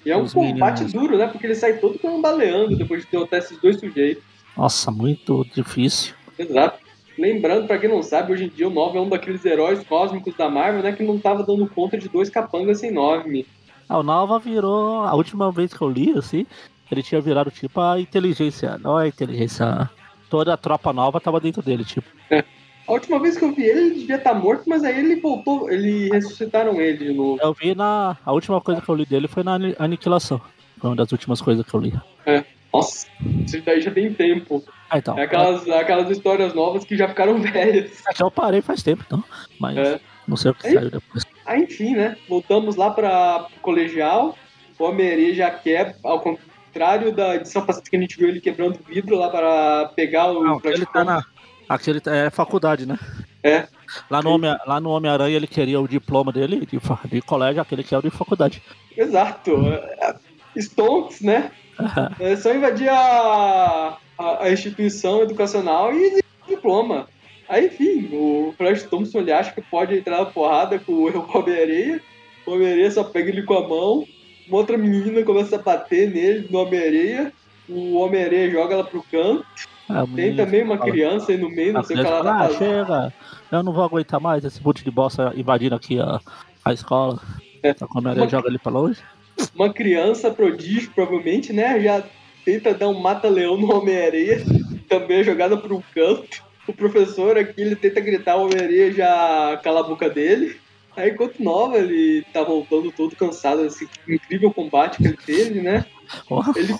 [0.05, 0.92] E é um Os combate Minions.
[0.92, 1.27] duro, né?
[1.27, 4.22] Porque ele sai todo baleando depois de derrotar esses dois sujeitos.
[4.57, 6.14] nossa, muito difícil.
[6.38, 6.79] Exato.
[7.18, 10.37] Lembrando, pra quem não sabe, hoje em dia o Nova é um daqueles heróis cósmicos
[10.37, 10.92] da Marvel, né?
[10.92, 13.44] Que não tava dando conta de dois capangas sem nome.
[13.88, 15.01] Ah, o Nova virou.
[15.03, 16.46] A última vez que eu li, assim,
[16.90, 18.79] ele tinha virado tipo a inteligência.
[18.79, 19.90] Não é a inteligência.
[20.31, 22.09] Toda a tropa nova tava dentro dele, tipo.
[22.88, 25.70] A última vez que eu vi ele, ele devia estar morto, mas aí ele voltou,
[25.70, 27.38] ele ressuscitaram ele de novo.
[27.42, 28.16] Eu vi na.
[28.25, 30.40] A última coisa que eu li dele foi na Ani- Aniquilação.
[30.79, 31.92] Foi uma das últimas coisas que eu li.
[32.72, 33.07] Nossa,
[33.46, 34.62] isso daí já tem tempo.
[34.90, 35.18] Ah, então.
[35.18, 38.03] É aquelas, aquelas histórias novas que já ficaram velhas.
[38.07, 39.25] É que eu parei faz tempo, então.
[39.59, 40.01] Mas É.
[40.29, 41.25] não sei o que Aí- saiu depois.
[41.46, 42.16] Aí, enfim, né?
[42.29, 44.37] Voltamos lá para o colegial.
[44.79, 46.53] O Homem-Aranha já quer, ao contrário
[47.12, 50.60] da edição passada que a gente viu ele quebrando vidro lá para pegar o Não,
[50.64, 51.24] ele tá na.
[51.68, 52.96] Aquele é faculdade, né?
[53.42, 53.66] É.
[54.10, 57.82] Lá no, Homem, lá no Homem-Aranha ele queria o diploma dele de, de colégio, aquele
[57.82, 58.62] que é o de faculdade.
[58.96, 59.52] Exato.
[59.66, 60.16] É,
[60.56, 61.50] Stonks, né?
[62.18, 67.06] É só invadir a, a, a instituição educacional e diploma.
[67.48, 72.00] Aí, enfim, o Flash Thompson ele acha que pode entrar na porrada com o Homem-Aranha.
[72.46, 74.06] O Homem-Aranha só pega ele com a mão.
[74.48, 77.32] Uma outra menina começa a bater nele no Homem-Aranha.
[77.68, 79.44] O Homem-Aranha joga ela pro canto.
[79.90, 82.06] É, o Tem também uma fala- criança aí no meio, não a sei o que
[82.06, 82.59] ela fala, tá ah, fazendo.
[82.59, 83.14] chega,
[83.52, 86.20] eu não vou aguentar mais esse monte de bosta invadindo aqui a,
[86.64, 87.20] a escola.
[87.62, 87.70] É.
[87.70, 89.00] A Homem-Aranha Uma- joga ele pra longe.
[89.54, 91.80] Uma criança prodígio, provavelmente, né?
[91.80, 92.02] Já
[92.44, 94.38] tenta dar um mata-leão no Homem-Aranha.
[94.88, 96.42] Também é jogada pro canto.
[96.66, 100.56] O professor aqui, ele tenta gritar, o Homem-Aranha já cala a boca dele.
[100.96, 105.85] Aí, enquanto Nova, ele tá voltando todo cansado desse incrível combate que ele teve, né?
[106.56, 106.74] Ele,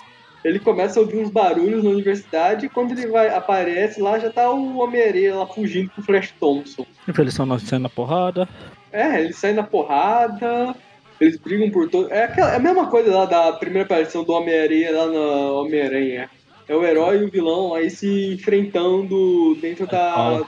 [0.45, 4.31] ele começa a ouvir uns barulhos na universidade e quando ele vai, aparece lá, já
[4.31, 6.87] tá o Homem-Aranha lá fugindo com o Flash Thompson.
[7.07, 8.49] Eles estão nascendo na porrada.
[8.93, 10.75] É, eles saem na porrada,
[11.21, 12.11] eles brigam por todo.
[12.13, 16.31] É, aquela- é a mesma coisa lá da primeira aparição do Homem-Aranha lá na Homem-Aranha.
[16.69, 20.41] É o herói e o vilão aí se enfrentando dentro da.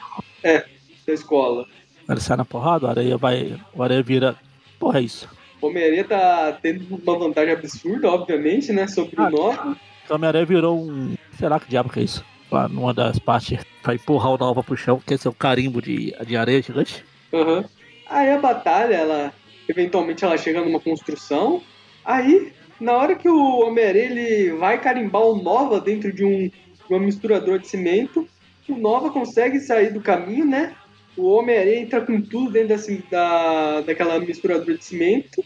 [0.43, 0.65] É,
[1.07, 1.67] da escola.
[2.09, 3.61] Ele sai na porrada, o areia vai.
[3.75, 4.37] O areia vira.
[4.79, 5.29] Porra, é isso.
[5.61, 8.87] O Homem-Aranha tá tendo uma vantagem absurda, obviamente, né?
[8.87, 9.77] Sobre Ah, o Nova.
[10.09, 11.15] O Homem-Aranha virou um.
[11.39, 12.25] Sei lá que diabo que é isso.
[12.51, 13.59] Lá numa das partes.
[13.83, 17.05] Pra empurrar o Nova pro chão, que esse é o carimbo de, de areia gigante.
[17.33, 17.65] Aham.
[18.09, 19.33] Aí a batalha, ela.
[19.69, 21.63] Eventualmente ela chega numa construção.
[22.03, 26.51] Aí, na hora que o Homem-Aranha ele vai carimbar o Nova dentro de um
[26.89, 28.27] uma misturadora de cimento,
[28.67, 30.75] o Nova consegue sair do caminho, né?
[31.19, 35.45] O Homem-Aranha entra com tudo dentro desse, da, daquela misturadora de cimento.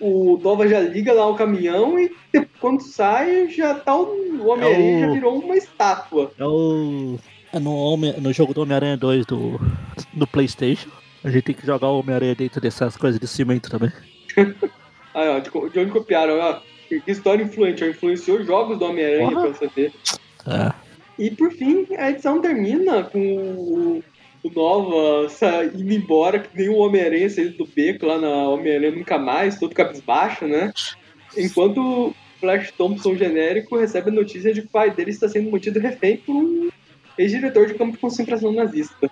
[0.00, 2.10] O Nova já liga lá o caminhão e
[2.60, 4.06] quando sai, já tá o,
[4.40, 6.32] o Homem-Aranha É já virou uma estátua.
[6.38, 7.16] É o.
[7.52, 9.60] É no, Homem, no jogo do Homem-Aranha 2 do,
[10.12, 10.90] do PlayStation.
[11.22, 13.92] A gente tem que jogar o Homem-Aranha dentro dessas coisas de cimento também.
[15.14, 16.60] Aí, ó, de, onde copiaram, ó.
[16.88, 19.42] Que história influente, ó, influenciou jogos do Homem-Aranha Porra.
[19.42, 19.92] pra você ver.
[20.46, 20.72] É.
[21.18, 24.04] E por fim, a edição termina com o,
[24.42, 28.92] o Nova sa- indo embora, que nem o Homem-Aranha saindo do beco lá na Homem-Aranha
[28.92, 30.72] Nunca Mais, todo cabisbaixo, né?
[31.36, 35.50] Enquanto o Flash Thompson genérico recebe a notícia de que o pai dele está sendo
[35.50, 36.68] mantido refém por um
[37.18, 39.10] ex-diretor de campo de concentração nazista.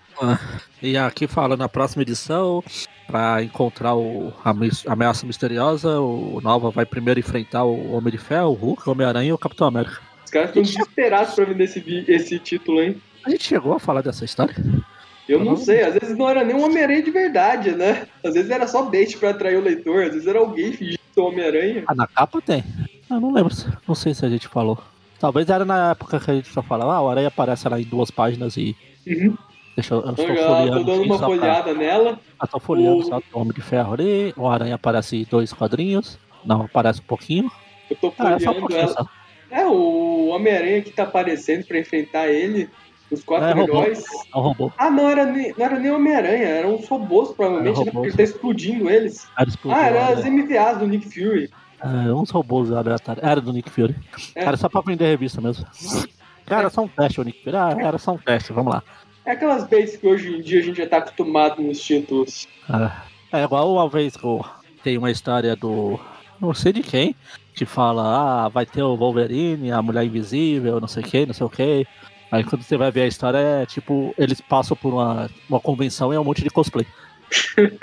[0.80, 2.62] E aqui fala na próxima edição,
[3.08, 4.54] pra encontrar o, a
[4.92, 9.30] ameaça misteriosa, o Nova vai primeiro enfrentar o Homem de Ferro, o Hulk, o Homem-Aranha
[9.30, 10.00] e o Capitão América.
[10.24, 13.00] Os caras estão desesperados pra vender esse, esse título, hein?
[13.24, 14.54] A gente chegou a falar dessa história?
[15.28, 18.06] Eu não sei, às vezes não era nem um Homem-Aranha de verdade, né?
[18.24, 21.84] Às vezes era só bait pra atrair o leitor, às vezes era alguém fingindo Homem-Aranha.
[21.86, 22.62] Ah, na capa tem.
[23.10, 23.52] Eu não lembro,
[23.88, 24.78] não sei se a gente falou.
[25.18, 27.84] Talvez era na época que a gente só falava, ah, o Aranha aparece lá em
[27.84, 28.76] duas páginas e.
[29.06, 29.36] Uhum.
[29.74, 30.00] Deixa eu.
[30.02, 30.70] Eu estou Eu folheando.
[30.70, 32.20] tô dando aqui uma folhada nela.
[32.40, 34.32] Eu tô folheando O- só o Homem de Ferro ali.
[34.36, 36.18] O Aranha aparece em dois quadrinhos.
[36.44, 37.50] Não, aparece um pouquinho.
[37.90, 39.06] Eu tô Ah, é folheando ela.
[39.50, 42.68] É, o Homem-Aranha que tá aparecendo pra enfrentar ele.
[43.10, 43.82] Os quatro É, robô.
[43.82, 44.04] heróis.
[44.34, 44.72] É um robô.
[44.76, 47.90] Ah, não era, nem, não era nem Homem-Aranha, eram uns robôs, provavelmente, Era né?
[47.92, 47.92] robôs.
[47.94, 49.28] Porque ele tá explodindo eles.
[49.38, 51.50] Era explodiu, Ah, era as MVAs do Nick Fury.
[51.80, 53.24] É, uns robôs aleatórios.
[53.24, 53.94] Era do Nick Fury.
[54.34, 54.44] É.
[54.44, 55.64] Era só pra vender revista mesmo.
[56.48, 57.56] Era só um teste, o Nick Fury.
[57.56, 58.82] Ah, era só um teste, vamos lá.
[59.24, 62.46] É aquelas baits que hoje em dia a gente já tá acostumado nos títulos.
[63.32, 64.44] É, é igual uma vez que eu-
[64.82, 65.98] tem uma história do.
[66.40, 67.14] Não sei de quem,
[67.54, 71.34] que fala, ah, vai ter o Wolverine, a Mulher Invisível, não sei o que, não
[71.34, 71.86] sei o que.
[72.30, 76.12] Aí quando você vai ver a história, é tipo, eles passam por uma, uma convenção
[76.12, 76.86] e é um monte de cosplay.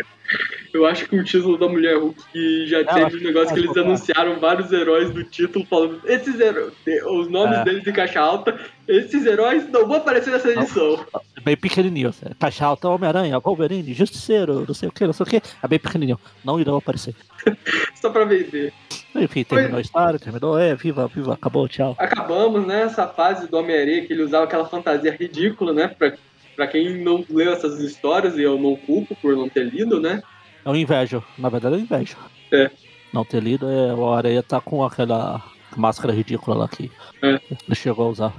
[0.74, 3.60] Eu acho que o título da Mulher Hulk já eu teve acho um negócio que
[3.60, 6.74] eles anunciaram vários heróis do título, falando esses heróis,
[7.06, 7.64] os nomes É.
[7.64, 11.06] deles em caixa alta, esses heróis não vão aparecer nessa edição.
[11.44, 12.14] É bem pequenininho.
[12.40, 15.42] Caixa alta, Homem-Aranha, Wolverine, Justiceiro, não sei o que, não sei o que.
[15.62, 16.18] É bem pequenininho.
[16.44, 17.14] Não irão aparecer.
[18.00, 18.72] Só pra vender.
[19.14, 21.96] Enfim, terminou a história, terminou, é, viva, viva, acabou, tchau.
[22.00, 25.88] Acabamos nessa fase do Homem-Aranha que ele usava aquela fantasia ridícula, né?
[25.90, 26.14] Pra,
[26.56, 30.24] pra quem não leu essas histórias, e eu não culpo por não ter lido, né?
[30.64, 31.22] É um invejo.
[31.38, 32.16] Na verdade, é um invejo.
[32.54, 32.72] É.
[33.12, 35.44] Não ter lido, é, o Areia tá com aquela
[35.76, 36.90] máscara ridícula lá que
[37.22, 37.40] É.
[37.68, 38.34] ele chegou a usar.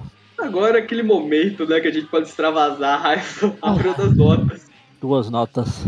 [0.45, 4.67] Agora é aquele momento, né, que a gente pode extravasar a raiva abrindo as notas.
[5.01, 5.85] Duas notas.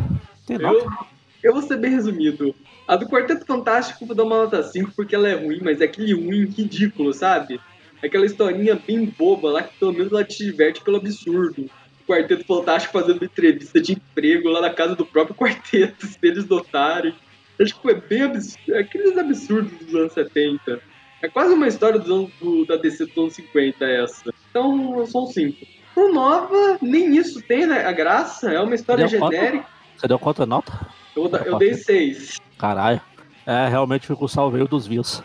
[0.46, 1.06] Tem Eu, nota?
[1.42, 2.54] eu vou ser bem resumido.
[2.88, 5.80] A do Quarteto Fantástico eu vou dar uma nota 5 porque ela é ruim, mas
[5.80, 7.60] é aquele ruim ridículo, sabe?
[8.02, 11.68] Aquela historinha bem boba lá que pelo menos ela te diverte pelo absurdo.
[12.02, 16.46] O Quarteto Fantástico fazendo entrevista de emprego lá na casa do próprio quarteto, se eles
[16.46, 17.14] notarem.
[17.58, 18.74] É, tipo, é bem absurdo.
[18.74, 20.80] É aqueles absurdos dos anos 70.
[21.26, 24.32] É quase uma história anos, do- da DC dos anos 50 essa.
[24.48, 25.66] Então, eu um 5.
[25.92, 27.84] Pro Nova, nem isso tem, né?
[27.84, 28.48] A graça.
[28.52, 29.32] É uma história quanto?
[29.32, 29.66] genérica.
[29.96, 30.72] Você deu quanto nota?
[31.16, 32.38] Eu, dar- eu dei 6.
[32.56, 33.00] Caralho.
[33.44, 35.20] É, realmente ficou salveio dos views.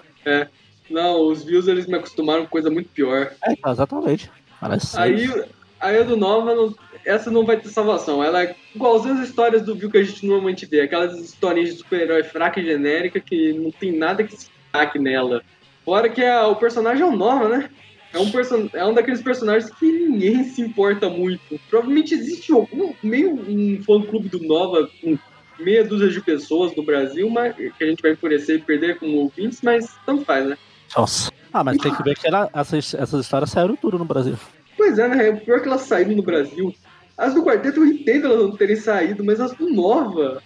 [0.89, 3.32] Não, os views eles me acostumaram com coisa muito pior.
[3.43, 4.32] É, exatamente.
[4.60, 5.45] Parece Aí, seis.
[5.80, 6.76] aí a do Nova, não-
[7.06, 8.24] essa não vai ter salvação.
[8.24, 10.82] Ela é igualzinha as histórias do view que a gente normalmente vê.
[10.82, 15.41] Aquelas historinhas de super-herói fraca e genérica que não tem nada que se destaque nela.
[15.86, 17.69] Fora que a- o personagem é o Nova, né?
[18.13, 18.67] É um, person...
[18.73, 21.59] é um daqueles personagens que ninguém se importa muito.
[21.69, 25.17] Provavelmente existe algum meio um fã-clube do Nova com
[25.57, 29.15] meia dúzia de pessoas no Brasil, mas que a gente vai enfurecer e perder como
[29.17, 30.57] ouvintes, mas tanto faz, né?
[30.95, 31.32] Nossa.
[31.53, 34.36] Ah, mas tem que ver que ela- essas, essas histórias saíram tudo no Brasil.
[34.75, 35.29] Pois é, né?
[35.29, 36.73] O pior é que elas saíram no Brasil.
[37.17, 40.41] As do quarteto eu entendo elas não terem saído, mas as do Nova.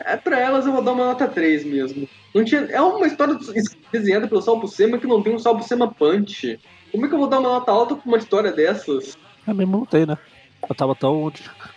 [0.00, 2.08] É pra elas eu vou dar uma nota 3 mesmo.
[2.34, 3.38] Não tinha, é uma história
[3.92, 6.58] desenhada pelo Sal Buscema que não tem um Sal Buscema punch.
[6.90, 9.16] Como é que eu vou dar uma nota alta pra uma história dessas?
[9.46, 10.16] É mesmo não tem, né?
[10.68, 11.32] Eu tava tão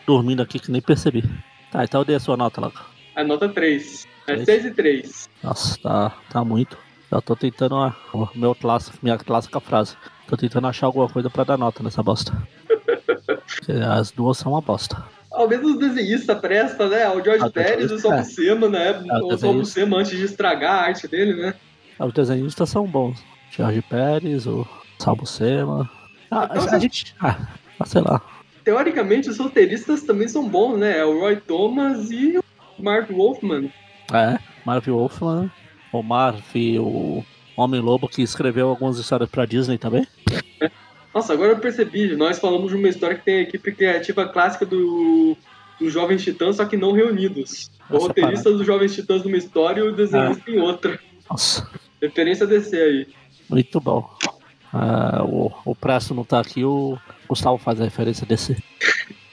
[0.06, 1.24] dormindo aqui que nem percebi.
[1.72, 2.72] Tá, então eu dei a sua nota lá.
[3.16, 4.06] A nota 3.
[4.28, 4.46] É Três.
[4.46, 5.30] 6 e 3.
[5.44, 6.78] Nossa, tá, tá muito.
[7.12, 7.96] Eu tô tentando a,
[8.34, 9.96] meu clássico, minha clássica frase.
[10.28, 12.36] Tô tentando achar alguma coisa pra dar nota nessa bosta.
[13.92, 15.04] As duas são uma bosta.
[15.36, 17.08] Ao menos o desenhista presta, né?
[17.10, 18.24] O George Ah, Pérez e o Sal é.
[18.70, 18.88] Né?
[18.88, 19.54] É, o o Sal desenhista.
[19.54, 21.54] Buscema antes de estragar a arte dele, né?
[22.00, 23.24] Ah, Os desenhistas são bons.
[23.52, 24.68] Jorge Pérez, o
[25.00, 25.90] Salvo Sema.
[26.32, 27.16] Ah, Então, a, a gente.
[27.22, 27.38] Ah,
[27.80, 28.22] ah, sei lá.
[28.64, 30.98] Teoricamente, os roteiristas também são bons, né?
[31.00, 32.44] É o Roy Thomas e o
[32.84, 33.70] Mark Wolfman.
[34.14, 35.52] É, Marv Wolfman,
[35.94, 36.42] o Marv,
[36.80, 37.24] o
[37.56, 40.06] Homem-Lobo, que escreveu algumas histórias pra Disney também.
[41.16, 44.66] Nossa, agora eu percebi, nós falamos de uma história que tem a equipe criativa clássica
[44.66, 45.38] do,
[45.80, 47.72] dos Jovens Titãs, só que não reunidos.
[47.90, 51.00] O roteirista dos Jovens Titãs numa história e o desenhista em outra.
[51.30, 51.70] Nossa,
[52.02, 53.08] Referência DC aí.
[53.50, 54.14] muito bom.
[54.74, 56.98] Ah, o, o Presto não tá aqui, o
[57.30, 58.62] Gustavo faz a referência desse.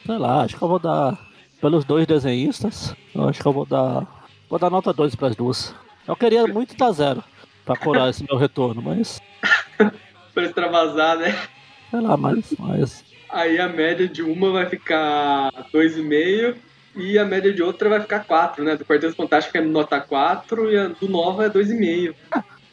[0.07, 1.18] Sei lá, acho que eu vou dar.
[1.61, 4.07] Pelos dois desenhistas, eu acho que eu vou dar.
[4.49, 5.74] Vou dar nota 2 pras duas.
[6.07, 7.24] Eu queria muito dar zero
[7.64, 9.20] pra curar esse meu retorno, mas.
[10.33, 11.37] Pra extravasar, né?
[11.93, 12.55] Sei lá, mas.
[12.59, 16.57] mas Aí a média de uma vai ficar 2,5
[16.97, 18.76] e a média de outra vai ficar 4, né?
[18.76, 22.14] Do Quarteto Fantástico é nota 4 e a do Nova é 2,5.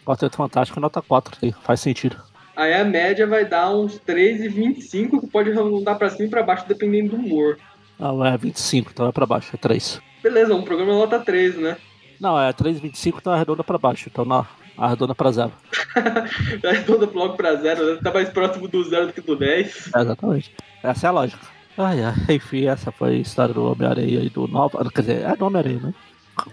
[0.05, 2.15] Quarteto Fantástico nota 4, sim, faz sentido.
[2.55, 6.65] Aí a média vai dar uns 3,25, que pode arredondar pra cima e pra baixo
[6.67, 7.57] dependendo do humor.
[7.97, 10.01] Não, é 25, então é pra baixo, é 3.
[10.23, 11.77] Beleza, um programa nota 3, né?
[12.19, 14.45] Não, é 3,25, então arredonda pra baixo, então na,
[14.79, 15.51] arredonda pra zero.
[16.63, 17.99] Arredonda logo pra zero, né?
[18.01, 19.91] Tá mais próximo do zero do que do 10.
[19.95, 20.55] É, exatamente.
[20.83, 21.45] Essa é a lógica.
[21.77, 24.89] Ai, ai, enfim, essa foi a história do Homem-Aranha e do Nova.
[24.91, 25.93] Quer dizer, é do Homem-Aranha, né?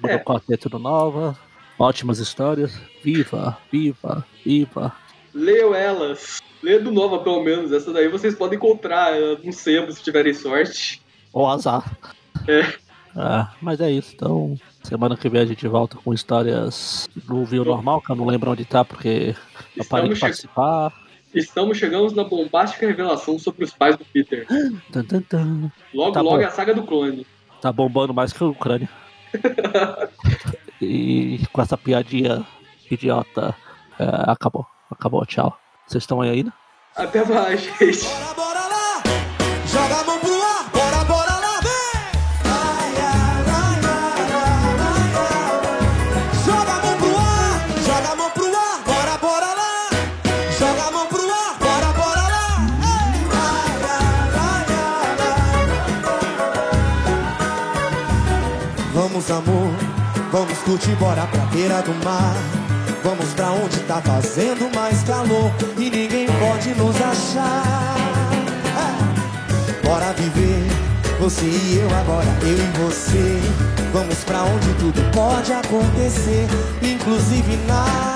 [0.05, 0.18] É.
[0.18, 1.37] Do quarteto do Nova.
[1.79, 2.81] Ótimas histórias.
[3.03, 4.93] Viva, viva, viva.
[5.35, 6.41] Leiam elas.
[6.62, 7.72] Leia do Nova, pelo menos.
[7.72, 9.12] Essa daí vocês podem encontrar
[9.45, 11.03] no sebo se tiverem sorte.
[11.33, 11.85] Ou azar.
[12.49, 12.72] É.
[13.14, 14.12] Ah, mas é isso.
[14.14, 14.57] Então,
[14.87, 18.51] semana que vem a gente volta com histórias do Viu Normal, que eu não lembro
[18.53, 19.34] onde tá, porque
[19.76, 20.93] eu parei de participar.
[21.34, 24.47] Estamos chegando na bombástica revelação sobre os pais do Peter.
[24.93, 25.72] Tan, tan, tan.
[25.93, 26.43] Logo, Tá logo bom.
[26.43, 27.26] é a saga do clone.
[27.61, 28.89] Tá bombando mais que a Ucrânia.
[30.80, 32.47] e com essa piadinha
[32.91, 33.55] idiota,
[33.99, 34.64] é, acabou.
[34.91, 35.59] Acabou, tchau.
[35.87, 36.53] Vocês estão aí ainda?
[36.95, 38.05] Até mais, gente.
[38.05, 39.03] Bora, bora lá!
[39.66, 40.06] Joga
[59.27, 59.74] Vamos, amor,
[60.31, 62.35] vamos curtir, bora pra beira do mar.
[63.03, 67.97] Vamos pra onde tá fazendo mais calor e ninguém pode nos achar.
[68.77, 69.87] É.
[69.87, 70.66] Bora viver,
[71.18, 73.41] você e eu agora, eu e você.
[73.93, 76.47] Vamos pra onde tudo pode acontecer,
[76.83, 78.16] inclusive nada.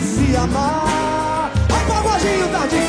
[0.00, 1.52] se amar.
[1.68, 2.87] Apagadinho, Tardinho.